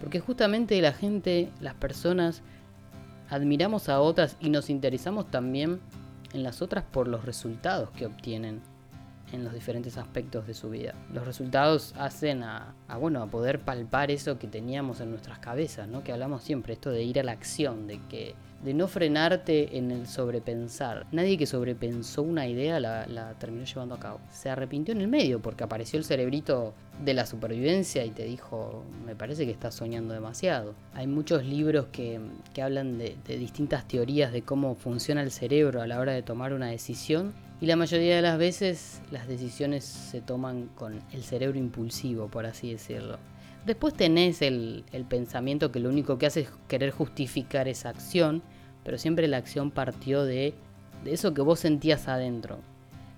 Porque 0.00 0.20
justamente 0.20 0.80
la 0.80 0.92
gente, 0.92 1.50
las 1.60 1.74
personas, 1.74 2.42
admiramos 3.28 3.88
a 3.88 4.00
otras 4.00 4.36
y 4.40 4.50
nos 4.50 4.70
interesamos 4.70 5.30
también 5.30 5.80
en 6.32 6.42
las 6.42 6.62
otras 6.62 6.84
por 6.84 7.08
los 7.08 7.24
resultados 7.24 7.90
que 7.90 8.06
obtienen 8.06 8.60
en 9.32 9.44
los 9.44 9.54
diferentes 9.54 9.96
aspectos 9.96 10.46
de 10.46 10.54
su 10.54 10.70
vida. 10.70 10.94
Los 11.12 11.26
resultados 11.26 11.94
hacen 11.98 12.42
a, 12.42 12.74
bueno, 13.00 13.22
a 13.22 13.26
poder 13.26 13.60
palpar 13.60 14.10
eso 14.10 14.38
que 14.38 14.46
teníamos 14.46 15.00
en 15.00 15.10
nuestras 15.10 15.38
cabezas, 15.38 15.88
¿no? 15.88 16.04
Que 16.04 16.12
hablamos 16.12 16.42
siempre, 16.42 16.74
esto 16.74 16.90
de 16.90 17.02
ir 17.02 17.18
a 17.18 17.22
la 17.22 17.32
acción, 17.32 17.86
de 17.86 17.98
que 18.08 18.34
de 18.62 18.74
no 18.74 18.88
frenarte 18.88 19.76
en 19.76 19.90
el 19.90 20.06
sobrepensar. 20.06 21.06
Nadie 21.12 21.36
que 21.36 21.46
sobrepensó 21.46 22.22
una 22.22 22.46
idea 22.46 22.80
la, 22.80 23.34
terminó 23.38 23.64
llevando 23.64 23.94
a 23.94 23.98
cabo. 23.98 24.20
Se 24.30 24.50
arrepintió 24.50 24.94
en 24.94 25.00
el 25.00 25.08
medio 25.08 25.40
porque 25.40 25.64
apareció 25.64 25.98
el 25.98 26.04
cerebrito 26.04 26.74
de 27.04 27.14
la 27.14 27.26
supervivencia 27.26 28.04
y 28.04 28.10
te 28.10 28.24
dijo, 28.24 28.84
me 29.04 29.16
parece 29.16 29.44
que 29.44 29.52
estás 29.52 29.74
soñando 29.74 30.14
demasiado. 30.14 30.74
Hay 30.94 31.06
muchos 31.06 31.44
libros 31.44 31.86
que, 31.90 32.20
hablan 32.62 32.98
de, 32.98 33.16
de 33.26 33.38
distintas 33.38 33.88
teorías 33.88 34.32
de 34.32 34.42
cómo 34.42 34.74
funciona 34.76 35.22
el 35.22 35.32
cerebro 35.32 35.82
a 35.82 35.86
la 35.86 35.98
hora 35.98 36.12
de 36.12 36.22
tomar 36.22 36.52
una 36.52 36.68
decisión 36.68 37.32
y 37.60 37.66
la 37.66 37.76
mayoría 37.76 38.16
de 38.16 38.22
las 38.22 38.38
veces 38.38 39.00
las 39.12 39.28
decisiones 39.28 39.84
se 39.84 40.20
toman 40.20 40.68
con 40.74 41.00
el 41.12 41.22
cerebro 41.22 41.58
impulsivo, 41.58 42.26
por 42.26 42.44
así 42.44 42.72
decirlo. 42.72 43.18
Después 43.66 43.94
tenés 43.94 44.42
el, 44.42 44.84
pensamiento 45.08 45.70
que 45.70 45.78
lo 45.78 45.88
único 45.88 46.18
que 46.18 46.26
hace 46.26 46.40
es 46.40 46.48
querer 46.66 46.90
justificar 46.90 47.68
esa 47.68 47.90
acción, 47.90 48.42
pero 48.84 48.98
siempre 48.98 49.28
la 49.28 49.36
acción 49.36 49.70
partió 49.70 50.24
de, 50.24 50.54
eso 51.04 51.32
que 51.32 51.42
vos 51.42 51.60
sentías 51.60 52.08
adentro. 52.08 52.58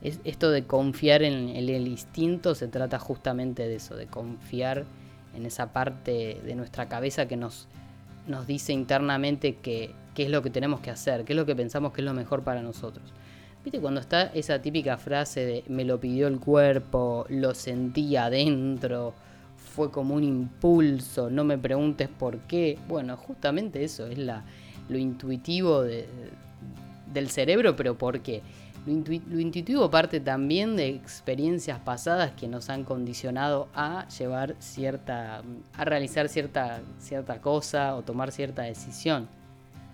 Es, 0.03 0.21
esto 0.25 0.51
de 0.51 0.65
confiar 0.65 1.23
en, 1.23 1.49
el 1.49 1.89
instinto 1.89 2.55
se 2.55 2.69
trata 2.69 2.99
justamente 2.99 3.67
de 3.67 3.77
eso, 3.77 3.97
de 3.97 4.07
confiar 4.07 4.85
en 5.35 5.47
esa 5.47 5.73
parte 5.73 6.41
de 6.45 6.55
nuestra 6.55 6.89
cabeza 6.89 7.27
que 7.27 7.39
nos, 7.39 7.67
nos 8.27 8.47
dice 8.47 8.75
internamente 8.75 9.57
qué 9.63 9.95
es 10.15 10.29
lo 10.29 10.43
que 10.43 10.51
tenemos 10.51 10.81
que 10.81 10.91
hacer, 10.91 11.25
qué 11.25 11.33
es 11.33 11.37
lo 11.39 11.47
que 11.47 11.57
pensamos 11.57 11.93
que 11.93 12.03
es 12.03 12.05
lo 12.05 12.13
mejor 12.13 12.45
para 12.45 12.61
nosotros. 12.61 13.15
¿Viste 13.65 13.81
cuando 13.81 14.01
está 14.01 14.25
esa 14.35 14.61
típica 14.61 14.99
frase 14.99 15.47
de 15.47 15.65
me 15.69 15.87
lo 15.87 15.99
pidió 15.99 16.29
el 16.29 16.39
cuerpo, 16.39 17.25
lo 17.31 17.55
sentí 17.55 18.15
adentro, 18.15 19.15
fue 19.75 19.91
como 19.91 20.15
un 20.15 20.23
impulso, 20.23 21.31
no 21.31 21.43
me 21.43 21.59
preguntes 21.59 22.09
por 22.09 22.39
qué. 22.41 22.79
Bueno, 22.87 23.17
justamente 23.17 23.83
eso 23.83 24.07
es 24.07 24.19
la, 24.19 24.45
lo 24.89 24.99
intuitivo 24.99 25.83
del 25.83 27.29
cerebro, 27.29 27.75
pero 27.75 27.99
¿por 27.99 28.21
qué? 28.21 28.43
Lo, 28.87 28.93
lo, 28.93 29.41
intuitivo 29.41 29.91
parte 29.91 30.21
también 30.21 30.77
de 30.77 30.89
experiencias 30.91 31.81
pasadas 31.81 32.33
que 32.33 32.47
nos 32.47 32.71
han 32.71 32.85
condicionado 32.85 33.69
a 33.75 34.07
llevar 34.17 34.55
cierta, 34.61 35.43
a 35.73 35.85
realizar 35.85 36.29
cierta, 36.29 36.81
cierta 37.01 37.41
cosa 37.41 37.97
o 37.97 38.03
tomar 38.03 38.31
cierta 38.31 38.63
decisión. 38.63 39.27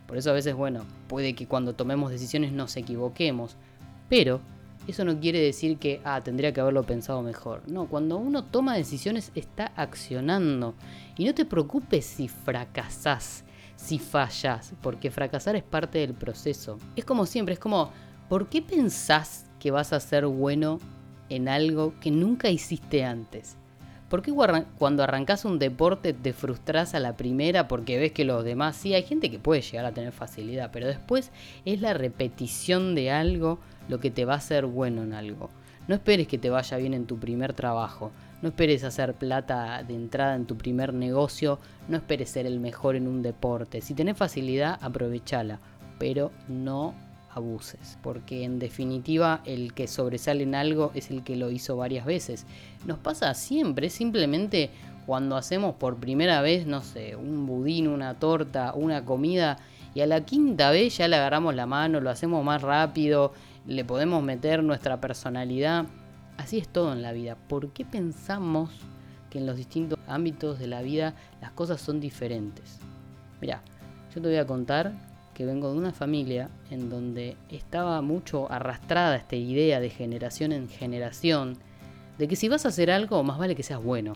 Por 0.07 0.19
eso 0.19 0.31
a 0.31 0.35
veces, 0.35 0.55
bueno, 0.55 0.85
puede 1.09 1.35
que 1.35 1.47
cuando 1.47 1.73
tomemos 1.73 2.11
decisiones 2.11 2.53
nos 2.53 2.77
equivoquemos, 2.77 3.57
pero 4.11 4.40
eso 4.90 5.05
no 5.05 5.18
quiere 5.18 5.40
decir 5.40 5.79
que, 5.79 6.00
ah, 6.05 6.22
tendría 6.22 6.53
que 6.53 6.61
haberlo 6.61 6.85
pensado 6.85 7.22
mejor. 7.22 7.62
No, 7.68 7.87
cuando 7.87 8.16
uno 8.18 8.44
toma 8.44 8.76
decisiones 8.76 9.33
está 9.35 9.72
accionando. 9.76 10.74
Y 11.16 11.24
no 11.24 11.35
te 11.35 11.44
preocupes 11.44 12.05
si 12.05 12.29
fracasás, 12.29 13.44
si 13.76 13.98
fallas, 13.98 14.74
porque 14.83 15.11
fracasar 15.11 15.57
es 15.57 15.62
parte 15.62 15.98
del 15.98 16.14
proceso. 16.14 16.79
Es 16.96 17.05
como 17.05 17.26
siempre, 17.26 17.55
es 17.55 17.61
como, 17.61 17.90
¿por 18.29 18.48
qué 18.48 18.62
pensás 18.62 19.46
que 19.59 19.70
vas 19.70 19.92
a 19.92 20.00
ser 20.00 20.26
bueno 20.26 20.79
en 21.29 21.48
algo 21.48 21.94
que 22.00 22.11
nunca 22.11 22.50
hiciste 22.50 23.05
antes? 23.05 23.57
¿Por 24.11 24.23
qué 24.23 24.33
cuando 24.77 25.05
arrancas 25.05 25.44
un 25.44 25.61
deporte 25.61 26.12
te 26.12 26.33
frustras 26.33 26.96
a 26.96 26.99
la 26.99 27.16
primera 27.16 27.68
porque 27.68 27.96
ves 27.96 28.11
que 28.11 28.25
los 28.25 28.42
demás 28.42 28.75
sí? 28.75 28.92
Hay 28.92 29.05
gente 29.05 29.31
que 29.31 29.38
puede 29.38 29.62
llegar 29.62 29.85
a 29.85 29.92
tener 29.92 30.11
facilidad, 30.11 30.70
pero 30.73 30.88
después 30.88 31.31
es 31.64 31.81
la 31.81 31.94
repetición 31.94 32.96
de 32.96 33.12
algo 33.12 33.61
lo 33.88 34.01
que 34.01 34.11
te 34.11 34.25
va 34.25 34.35
a 34.35 34.38
hacer 34.38 34.66
bueno 34.66 35.05
en 35.05 35.12
algo. 35.12 35.49
No 35.87 35.94
esperes 35.94 36.27
que 36.27 36.38
te 36.38 36.51
vaya 36.51 36.77
bien 36.77 36.92
en 36.92 37.07
tu 37.07 37.20
primer 37.20 37.53
trabajo, 37.53 38.11
no 38.42 38.49
esperes 38.49 38.83
hacer 38.83 39.14
plata 39.14 39.85
de 39.85 39.94
entrada 39.94 40.35
en 40.35 40.46
tu 40.46 40.57
primer 40.57 40.92
negocio, 40.92 41.61
no 41.87 41.96
esperes 41.96 42.31
ser 42.31 42.46
el 42.46 42.59
mejor 42.59 42.96
en 42.96 43.07
un 43.07 43.23
deporte. 43.23 43.81
Si 43.81 43.94
tenés 43.94 44.16
facilidad, 44.16 44.77
aprovechala, 44.83 45.61
pero 46.01 46.33
no 46.49 46.94
abuses, 47.35 47.99
porque 48.03 48.45
en 48.45 48.59
definitiva 48.59 49.40
el 49.45 49.73
que 49.73 49.87
sobresale 49.87 50.43
en 50.43 50.55
algo 50.55 50.90
es 50.95 51.11
el 51.11 51.23
que 51.23 51.37
lo 51.37 51.51
hizo 51.51 51.77
varias 51.77 52.05
veces. 52.05 52.47
Nos 52.87 52.99
pasa 52.99 53.33
siempre, 53.35 53.90
simplemente 53.90 54.71
cuando 55.07 55.37
hacemos 55.37 55.75
por 55.75 55.97
primera 55.97 56.43
vez, 56.43 56.66
no 56.66 56.83
sé, 56.83 57.16
un 57.16 57.47
budín, 57.47 57.88
una 57.88 58.14
torta, 58.14 58.73
una 58.75 59.05
comida, 59.05 59.59
y 59.95 60.01
a 60.01 60.07
la 60.07 60.25
quinta 60.25 60.71
vez 60.71 60.99
ya 60.99 61.09
le 61.09 61.16
agarramos 61.16 61.55
la 61.55 61.66
mano, 61.66 62.01
lo 62.01 62.11
hacemos 62.11 62.45
más 62.45 62.62
rápido, 62.62 63.33
le 63.66 63.85
podemos 63.85 64.23
meter 64.23 64.62
nuestra 64.62 65.01
personalidad. 65.01 65.87
Así 66.37 66.59
es 66.59 66.69
todo 66.69 66.93
en 66.93 67.03
la 67.03 67.12
vida. 67.12 67.37
¿Por 67.49 67.73
qué 67.73 67.85
pensamos 67.85 68.71
que 69.31 69.38
en 69.38 69.47
los 69.47 69.57
distintos 69.57 69.99
ámbitos 70.07 70.59
de 70.59 70.69
la 70.69 70.83
vida 70.83 71.14
las 71.40 71.51
cosas 71.53 71.81
son 71.81 72.01
diferentes? 72.01 72.79
Mira, 73.40 73.62
yo 74.14 74.23
te 74.23 74.29
voy 74.29 74.37
a 74.37 74.47
contar 74.47 74.93
que 75.40 75.46
vengo 75.46 75.72
de 75.72 75.79
una 75.79 75.94
familia 75.94 76.50
en 76.70 76.90
donde 76.90 77.35
estaba 77.48 78.03
mucho 78.03 78.53
arrastrada 78.53 79.16
esta 79.16 79.37
idea 79.37 79.81
de 79.81 79.88
generación 79.88 80.53
en 80.53 80.68
generación 80.68 81.57
de 82.18 82.29
que 82.29 82.37
si 82.37 82.50
vas 82.50 82.66
a 82.66 82.68
hacer 82.68 82.90
algo, 82.90 83.22
más 83.22 83.38
vale 83.38 83.57
que 83.57 83.62
seas 83.62 83.83
bueno. 83.83 84.12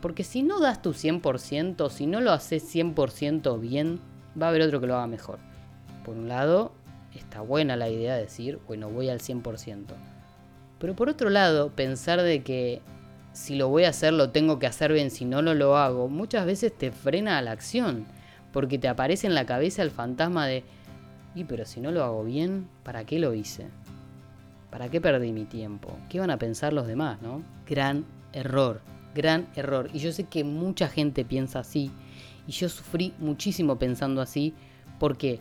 Porque 0.00 0.22
si 0.22 0.44
no 0.44 0.60
das 0.60 0.82
tu 0.82 0.92
100%, 0.92 1.90
si 1.90 2.06
no 2.06 2.20
lo 2.20 2.30
haces 2.30 2.72
100% 2.72 3.58
bien, 3.58 3.98
va 4.40 4.46
a 4.46 4.48
haber 4.50 4.62
otro 4.62 4.80
que 4.80 4.86
lo 4.86 4.94
haga 4.94 5.08
mejor. 5.08 5.40
Por 6.04 6.14
un 6.14 6.28
lado, 6.28 6.70
está 7.12 7.40
buena 7.40 7.74
la 7.74 7.90
idea 7.90 8.14
de 8.14 8.20
decir, 8.22 8.60
bueno, 8.68 8.88
voy 8.88 9.08
al 9.08 9.18
100%. 9.18 9.86
Pero 10.78 10.94
por 10.94 11.08
otro 11.08 11.28
lado, 11.28 11.70
pensar 11.70 12.22
de 12.22 12.44
que 12.44 12.82
si 13.32 13.56
lo 13.56 13.68
voy 13.68 13.82
a 13.82 13.88
hacer 13.88 14.12
lo 14.12 14.30
tengo 14.30 14.60
que 14.60 14.68
hacer 14.68 14.92
bien, 14.92 15.10
si 15.10 15.24
no, 15.24 15.42
no 15.42 15.54
lo 15.54 15.76
hago, 15.76 16.06
muchas 16.06 16.46
veces 16.46 16.72
te 16.72 16.92
frena 16.92 17.36
a 17.36 17.42
la 17.42 17.50
acción, 17.50 18.06
porque 18.56 18.78
te 18.78 18.88
aparece 18.88 19.26
en 19.26 19.34
la 19.34 19.44
cabeza 19.44 19.82
el 19.82 19.90
fantasma 19.90 20.46
de, 20.46 20.64
y 21.34 21.44
pero 21.44 21.66
si 21.66 21.78
no 21.78 21.90
lo 21.90 22.02
hago 22.02 22.24
bien, 22.24 22.70
¿para 22.84 23.04
qué 23.04 23.18
lo 23.18 23.34
hice? 23.34 23.66
¿Para 24.70 24.88
qué 24.88 24.98
perdí 24.98 25.30
mi 25.30 25.44
tiempo? 25.44 25.94
¿Qué 26.08 26.20
van 26.20 26.30
a 26.30 26.38
pensar 26.38 26.72
los 26.72 26.86
demás, 26.86 27.20
no? 27.20 27.42
Gran 27.68 28.06
error, 28.32 28.80
gran 29.14 29.46
error. 29.56 29.90
Y 29.92 29.98
yo 29.98 30.10
sé 30.10 30.24
que 30.24 30.42
mucha 30.42 30.88
gente 30.88 31.22
piensa 31.22 31.58
así, 31.58 31.90
y 32.46 32.52
yo 32.52 32.70
sufrí 32.70 33.12
muchísimo 33.18 33.78
pensando 33.78 34.22
así, 34.22 34.54
porque 34.98 35.38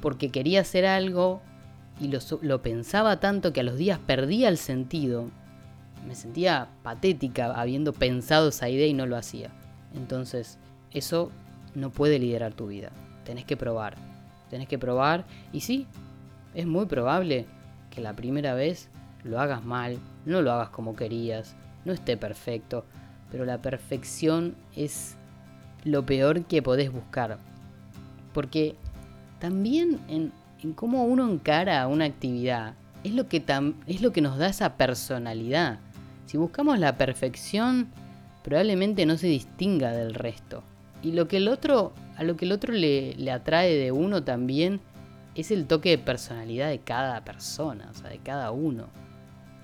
porque 0.00 0.30
quería 0.30 0.62
hacer 0.62 0.86
algo 0.86 1.42
y 2.00 2.08
lo, 2.08 2.62
pensaba 2.62 3.20
tanto 3.20 3.52
que 3.52 3.60
a 3.60 3.64
los 3.64 3.76
días 3.76 3.98
perdía 3.98 4.48
el 4.48 4.56
sentido. 4.56 5.28
me 6.08 6.14
sentía 6.14 6.70
patética 6.82 7.52
habiendo 7.52 7.92
pensado 7.92 8.48
esa 8.48 8.70
idea 8.70 8.86
y 8.86 8.94
no 8.94 9.04
lo 9.04 9.18
hacía. 9.18 9.50
Entonces, 9.94 10.58
eso 10.92 11.30
no 11.74 11.90
puede 11.90 12.18
liderar 12.18 12.52
tu 12.52 12.66
vida. 12.66 12.90
Tenés 13.24 13.44
que 13.44 13.56
probar. 13.56 13.96
Tenés 14.50 14.68
que 14.68 14.78
probar 14.78 15.24
y 15.52 15.60
sí, 15.60 15.86
es 16.54 16.66
muy 16.66 16.86
probable 16.86 17.46
que 17.90 18.00
la 18.00 18.14
primera 18.14 18.54
vez 18.54 18.88
lo 19.24 19.40
hagas 19.40 19.64
mal, 19.64 19.98
no 20.26 20.42
lo 20.42 20.52
hagas 20.52 20.68
como 20.68 20.94
querías, 20.94 21.56
no 21.84 21.92
esté 21.92 22.16
perfecto, 22.16 22.84
pero 23.30 23.44
la 23.44 23.58
perfección 23.58 24.54
es 24.76 25.16
lo 25.84 26.04
peor 26.06 26.44
que 26.44 26.62
podés 26.62 26.92
buscar. 26.92 27.38
Porque 28.32 28.76
también 29.38 30.00
en, 30.08 30.32
cómo 30.74 31.04
uno 31.04 31.28
encara 31.28 31.86
una 31.88 32.04
actividad 32.04 32.74
es 33.02 33.12
lo, 33.12 33.28
que 33.28 33.44
es 33.86 34.00
lo 34.00 34.12
que 34.12 34.20
nos 34.20 34.38
da 34.38 34.48
esa 34.48 34.76
personalidad. 34.76 35.78
Si 36.26 36.38
buscamos 36.38 36.78
la 36.78 36.96
perfección, 36.96 37.88
probablemente 38.42 39.04
no 39.04 39.18
se 39.18 39.26
distinga 39.26 39.92
del 39.92 40.14
resto. 40.14 40.62
Y 41.04 41.12
lo 41.12 41.28
que 41.28 41.36
el 41.36 41.48
otro, 41.48 41.92
a 42.16 42.24
lo 42.24 42.34
que 42.36 42.46
el 42.46 42.52
otro 42.52 42.72
le, 42.72 43.30
atrae 43.30 43.76
de 43.76 43.92
uno 43.92 44.24
también 44.24 44.80
es 45.34 45.50
el 45.50 45.66
toque 45.66 45.90
de 45.90 45.98
personalidad 45.98 46.70
de 46.70 46.78
cada 46.78 47.22
persona, 47.24 47.90
o 47.90 47.94
sea, 47.94 48.08
de 48.08 48.18
cada 48.18 48.50
uno. 48.52 48.86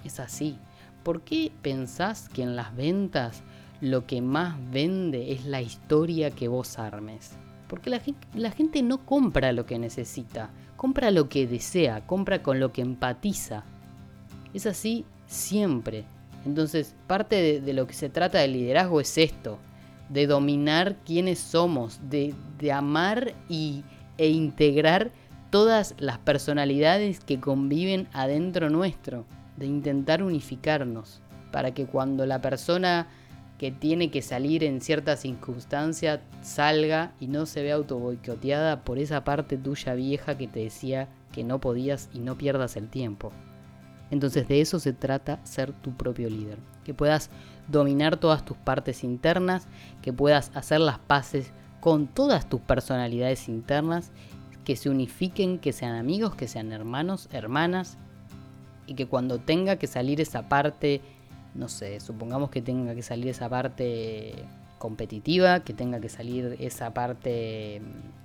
Es 0.04 0.20
así. 0.20 0.58
¿Por 1.02 1.22
qué 1.22 1.50
pensás 1.62 2.28
que 2.28 2.42
en 2.42 2.56
las 2.56 2.76
ventas 2.76 3.42
lo 3.80 4.06
que 4.06 4.20
más 4.20 4.56
vende 4.70 5.32
es 5.32 5.46
la 5.46 5.62
historia 5.62 6.30
que 6.30 6.46
vos 6.46 6.78
armes? 6.78 7.32
Porque 7.68 7.88
la, 7.88 8.02
la 8.34 8.50
gente 8.50 8.82
no 8.82 9.06
compra 9.06 9.52
lo 9.52 9.64
que 9.64 9.78
necesita, 9.78 10.50
compra 10.76 11.10
lo 11.10 11.30
que 11.30 11.46
desea, 11.46 12.06
compra 12.06 12.42
con 12.42 12.60
lo 12.60 12.70
que 12.70 12.82
empatiza. 12.82 13.64
Es 14.52 14.66
así 14.66 15.06
siempre. 15.26 16.04
Entonces, 16.44 16.94
parte 17.06 17.60
de, 17.62 17.72
lo 17.72 17.86
que 17.86 17.94
se 17.94 18.10
trata 18.10 18.40
del 18.40 18.52
liderazgo 18.52 19.00
es 19.00 19.16
esto, 19.16 19.58
de 20.10 20.26
dominar 20.26 20.96
quiénes 21.06 21.38
somos, 21.38 22.00
de, 22.10 22.34
amar 22.72 23.32
y, 23.48 23.84
e 24.18 24.28
integrar 24.28 25.12
todas 25.50 25.94
las 25.98 26.18
personalidades 26.18 27.20
que 27.20 27.40
conviven 27.40 28.08
adentro 28.12 28.68
nuestro, 28.70 29.24
de 29.56 29.66
intentar 29.66 30.22
unificarnos, 30.22 31.22
para 31.52 31.72
que 31.72 31.86
cuando 31.86 32.26
la 32.26 32.40
persona 32.40 33.06
que 33.56 33.70
tiene 33.70 34.10
que 34.10 34.22
salir 34.22 34.64
en 34.64 34.80
ciertas 34.80 35.20
circunstancias 35.20 36.20
salga 36.42 37.12
y 37.20 37.26
no 37.26 37.46
se 37.46 37.62
vea 37.62 37.74
autoboicoteada 37.74 38.84
por 38.84 38.98
esa 38.98 39.22
parte 39.22 39.58
tuya 39.58 39.94
vieja 39.94 40.38
que 40.38 40.48
te 40.48 40.60
decía 40.60 41.08
que 41.30 41.44
no 41.44 41.60
podías 41.60 42.08
y 42.12 42.20
no 42.20 42.36
pierdas 42.36 42.76
el 42.76 42.88
tiempo. 42.88 43.32
Entonces 44.10 44.48
de 44.48 44.60
eso 44.60 44.80
se 44.80 44.92
trata 44.92 45.44
ser 45.44 45.72
tu 45.72 45.92
propio 45.92 46.28
líder, 46.28 46.58
que 46.84 46.94
puedas 46.94 47.30
dominar 47.70 48.16
todas 48.16 48.44
tus 48.44 48.56
partes 48.56 49.04
internas, 49.04 49.68
que 50.02 50.12
puedas 50.12 50.50
hacer 50.54 50.80
las 50.80 50.98
paces 50.98 51.52
con 51.80 52.06
todas 52.06 52.48
tus 52.48 52.60
personalidades 52.60 53.48
internas 53.48 54.10
que 54.64 54.76
se 54.76 54.90
unifiquen, 54.90 55.58
que 55.58 55.72
sean 55.72 55.96
amigos, 55.96 56.34
que 56.34 56.46
sean 56.46 56.72
hermanos, 56.72 57.28
hermanas, 57.32 57.96
y 58.86 58.94
que 58.94 59.06
cuando 59.06 59.38
tenga 59.38 59.76
que 59.76 59.86
salir 59.86 60.20
esa 60.20 60.48
parte, 60.48 61.00
no 61.54 61.68
sé, 61.68 62.00
supongamos 62.00 62.50
que 62.50 62.60
tenga 62.60 62.94
que 62.94 63.02
salir 63.02 63.28
esa 63.28 63.48
parte 63.48 64.34
competitiva, 64.78 65.60
que 65.60 65.72
tenga 65.72 66.00
que 66.00 66.08
salir 66.08 66.56
esa 66.60 66.92
parte 66.92 67.80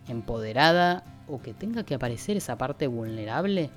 empoderada, 0.07 1.03
o 1.27 1.41
que 1.41 1.53
tenga 1.53 1.83
que 1.83 1.95
aparecer 1.95 2.37
esa 2.37 2.57
parte 2.57 2.87
vulnerable, 2.87 3.69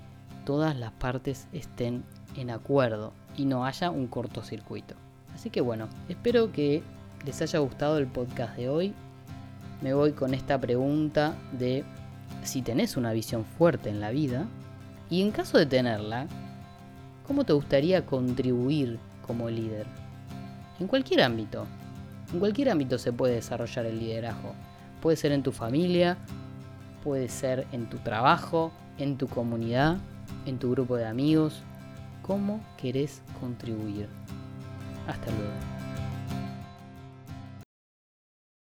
todas 0.44 0.76
las 0.76 0.92
partes 0.92 1.48
estén 1.52 2.04
en 2.36 2.50
acuerdo 2.50 3.12
y 3.36 3.46
no 3.46 3.64
haya 3.64 3.90
un 3.90 4.06
cortocircuito. 4.06 4.94
Así 5.38 5.50
que 5.50 5.60
bueno, 5.60 5.86
espero 6.08 6.50
que 6.50 6.82
les 7.24 7.40
haya 7.40 7.60
gustado 7.60 7.98
el 7.98 8.08
podcast 8.08 8.56
de 8.56 8.68
hoy. 8.68 8.92
Me 9.80 9.94
voy 9.94 10.10
con 10.10 10.34
esta 10.34 10.60
pregunta 10.60 11.36
de 11.52 11.84
si 12.42 12.60
tenés 12.60 12.96
una 12.96 13.12
visión 13.12 13.44
fuerte 13.44 13.88
en 13.88 14.00
la 14.00 14.10
vida 14.10 14.48
y 15.08 15.22
en 15.22 15.30
caso 15.30 15.56
de 15.56 15.66
tenerla, 15.66 16.26
¿cómo 17.24 17.44
te 17.44 17.52
gustaría 17.52 18.04
contribuir 18.04 18.98
como 19.24 19.48
líder? 19.48 19.86
En 20.80 20.88
cualquier 20.88 21.22
ámbito. 21.22 21.66
En 22.32 22.40
cualquier 22.40 22.70
ámbito 22.70 22.98
se 22.98 23.12
puede 23.12 23.34
desarrollar 23.34 23.86
el 23.86 24.00
liderazgo. 24.00 24.54
Puede 25.00 25.16
ser 25.16 25.30
en 25.30 25.44
tu 25.44 25.52
familia, 25.52 26.18
puede 27.04 27.28
ser 27.28 27.64
en 27.70 27.88
tu 27.88 27.98
trabajo, 27.98 28.72
en 28.98 29.16
tu 29.16 29.28
comunidad, 29.28 29.98
en 30.46 30.58
tu 30.58 30.72
grupo 30.72 30.96
de 30.96 31.06
amigos. 31.06 31.62
¿Cómo 32.22 32.60
querés 32.76 33.22
contribuir? 33.40 34.08
Hasta 35.08 35.30
luego. 35.30 35.77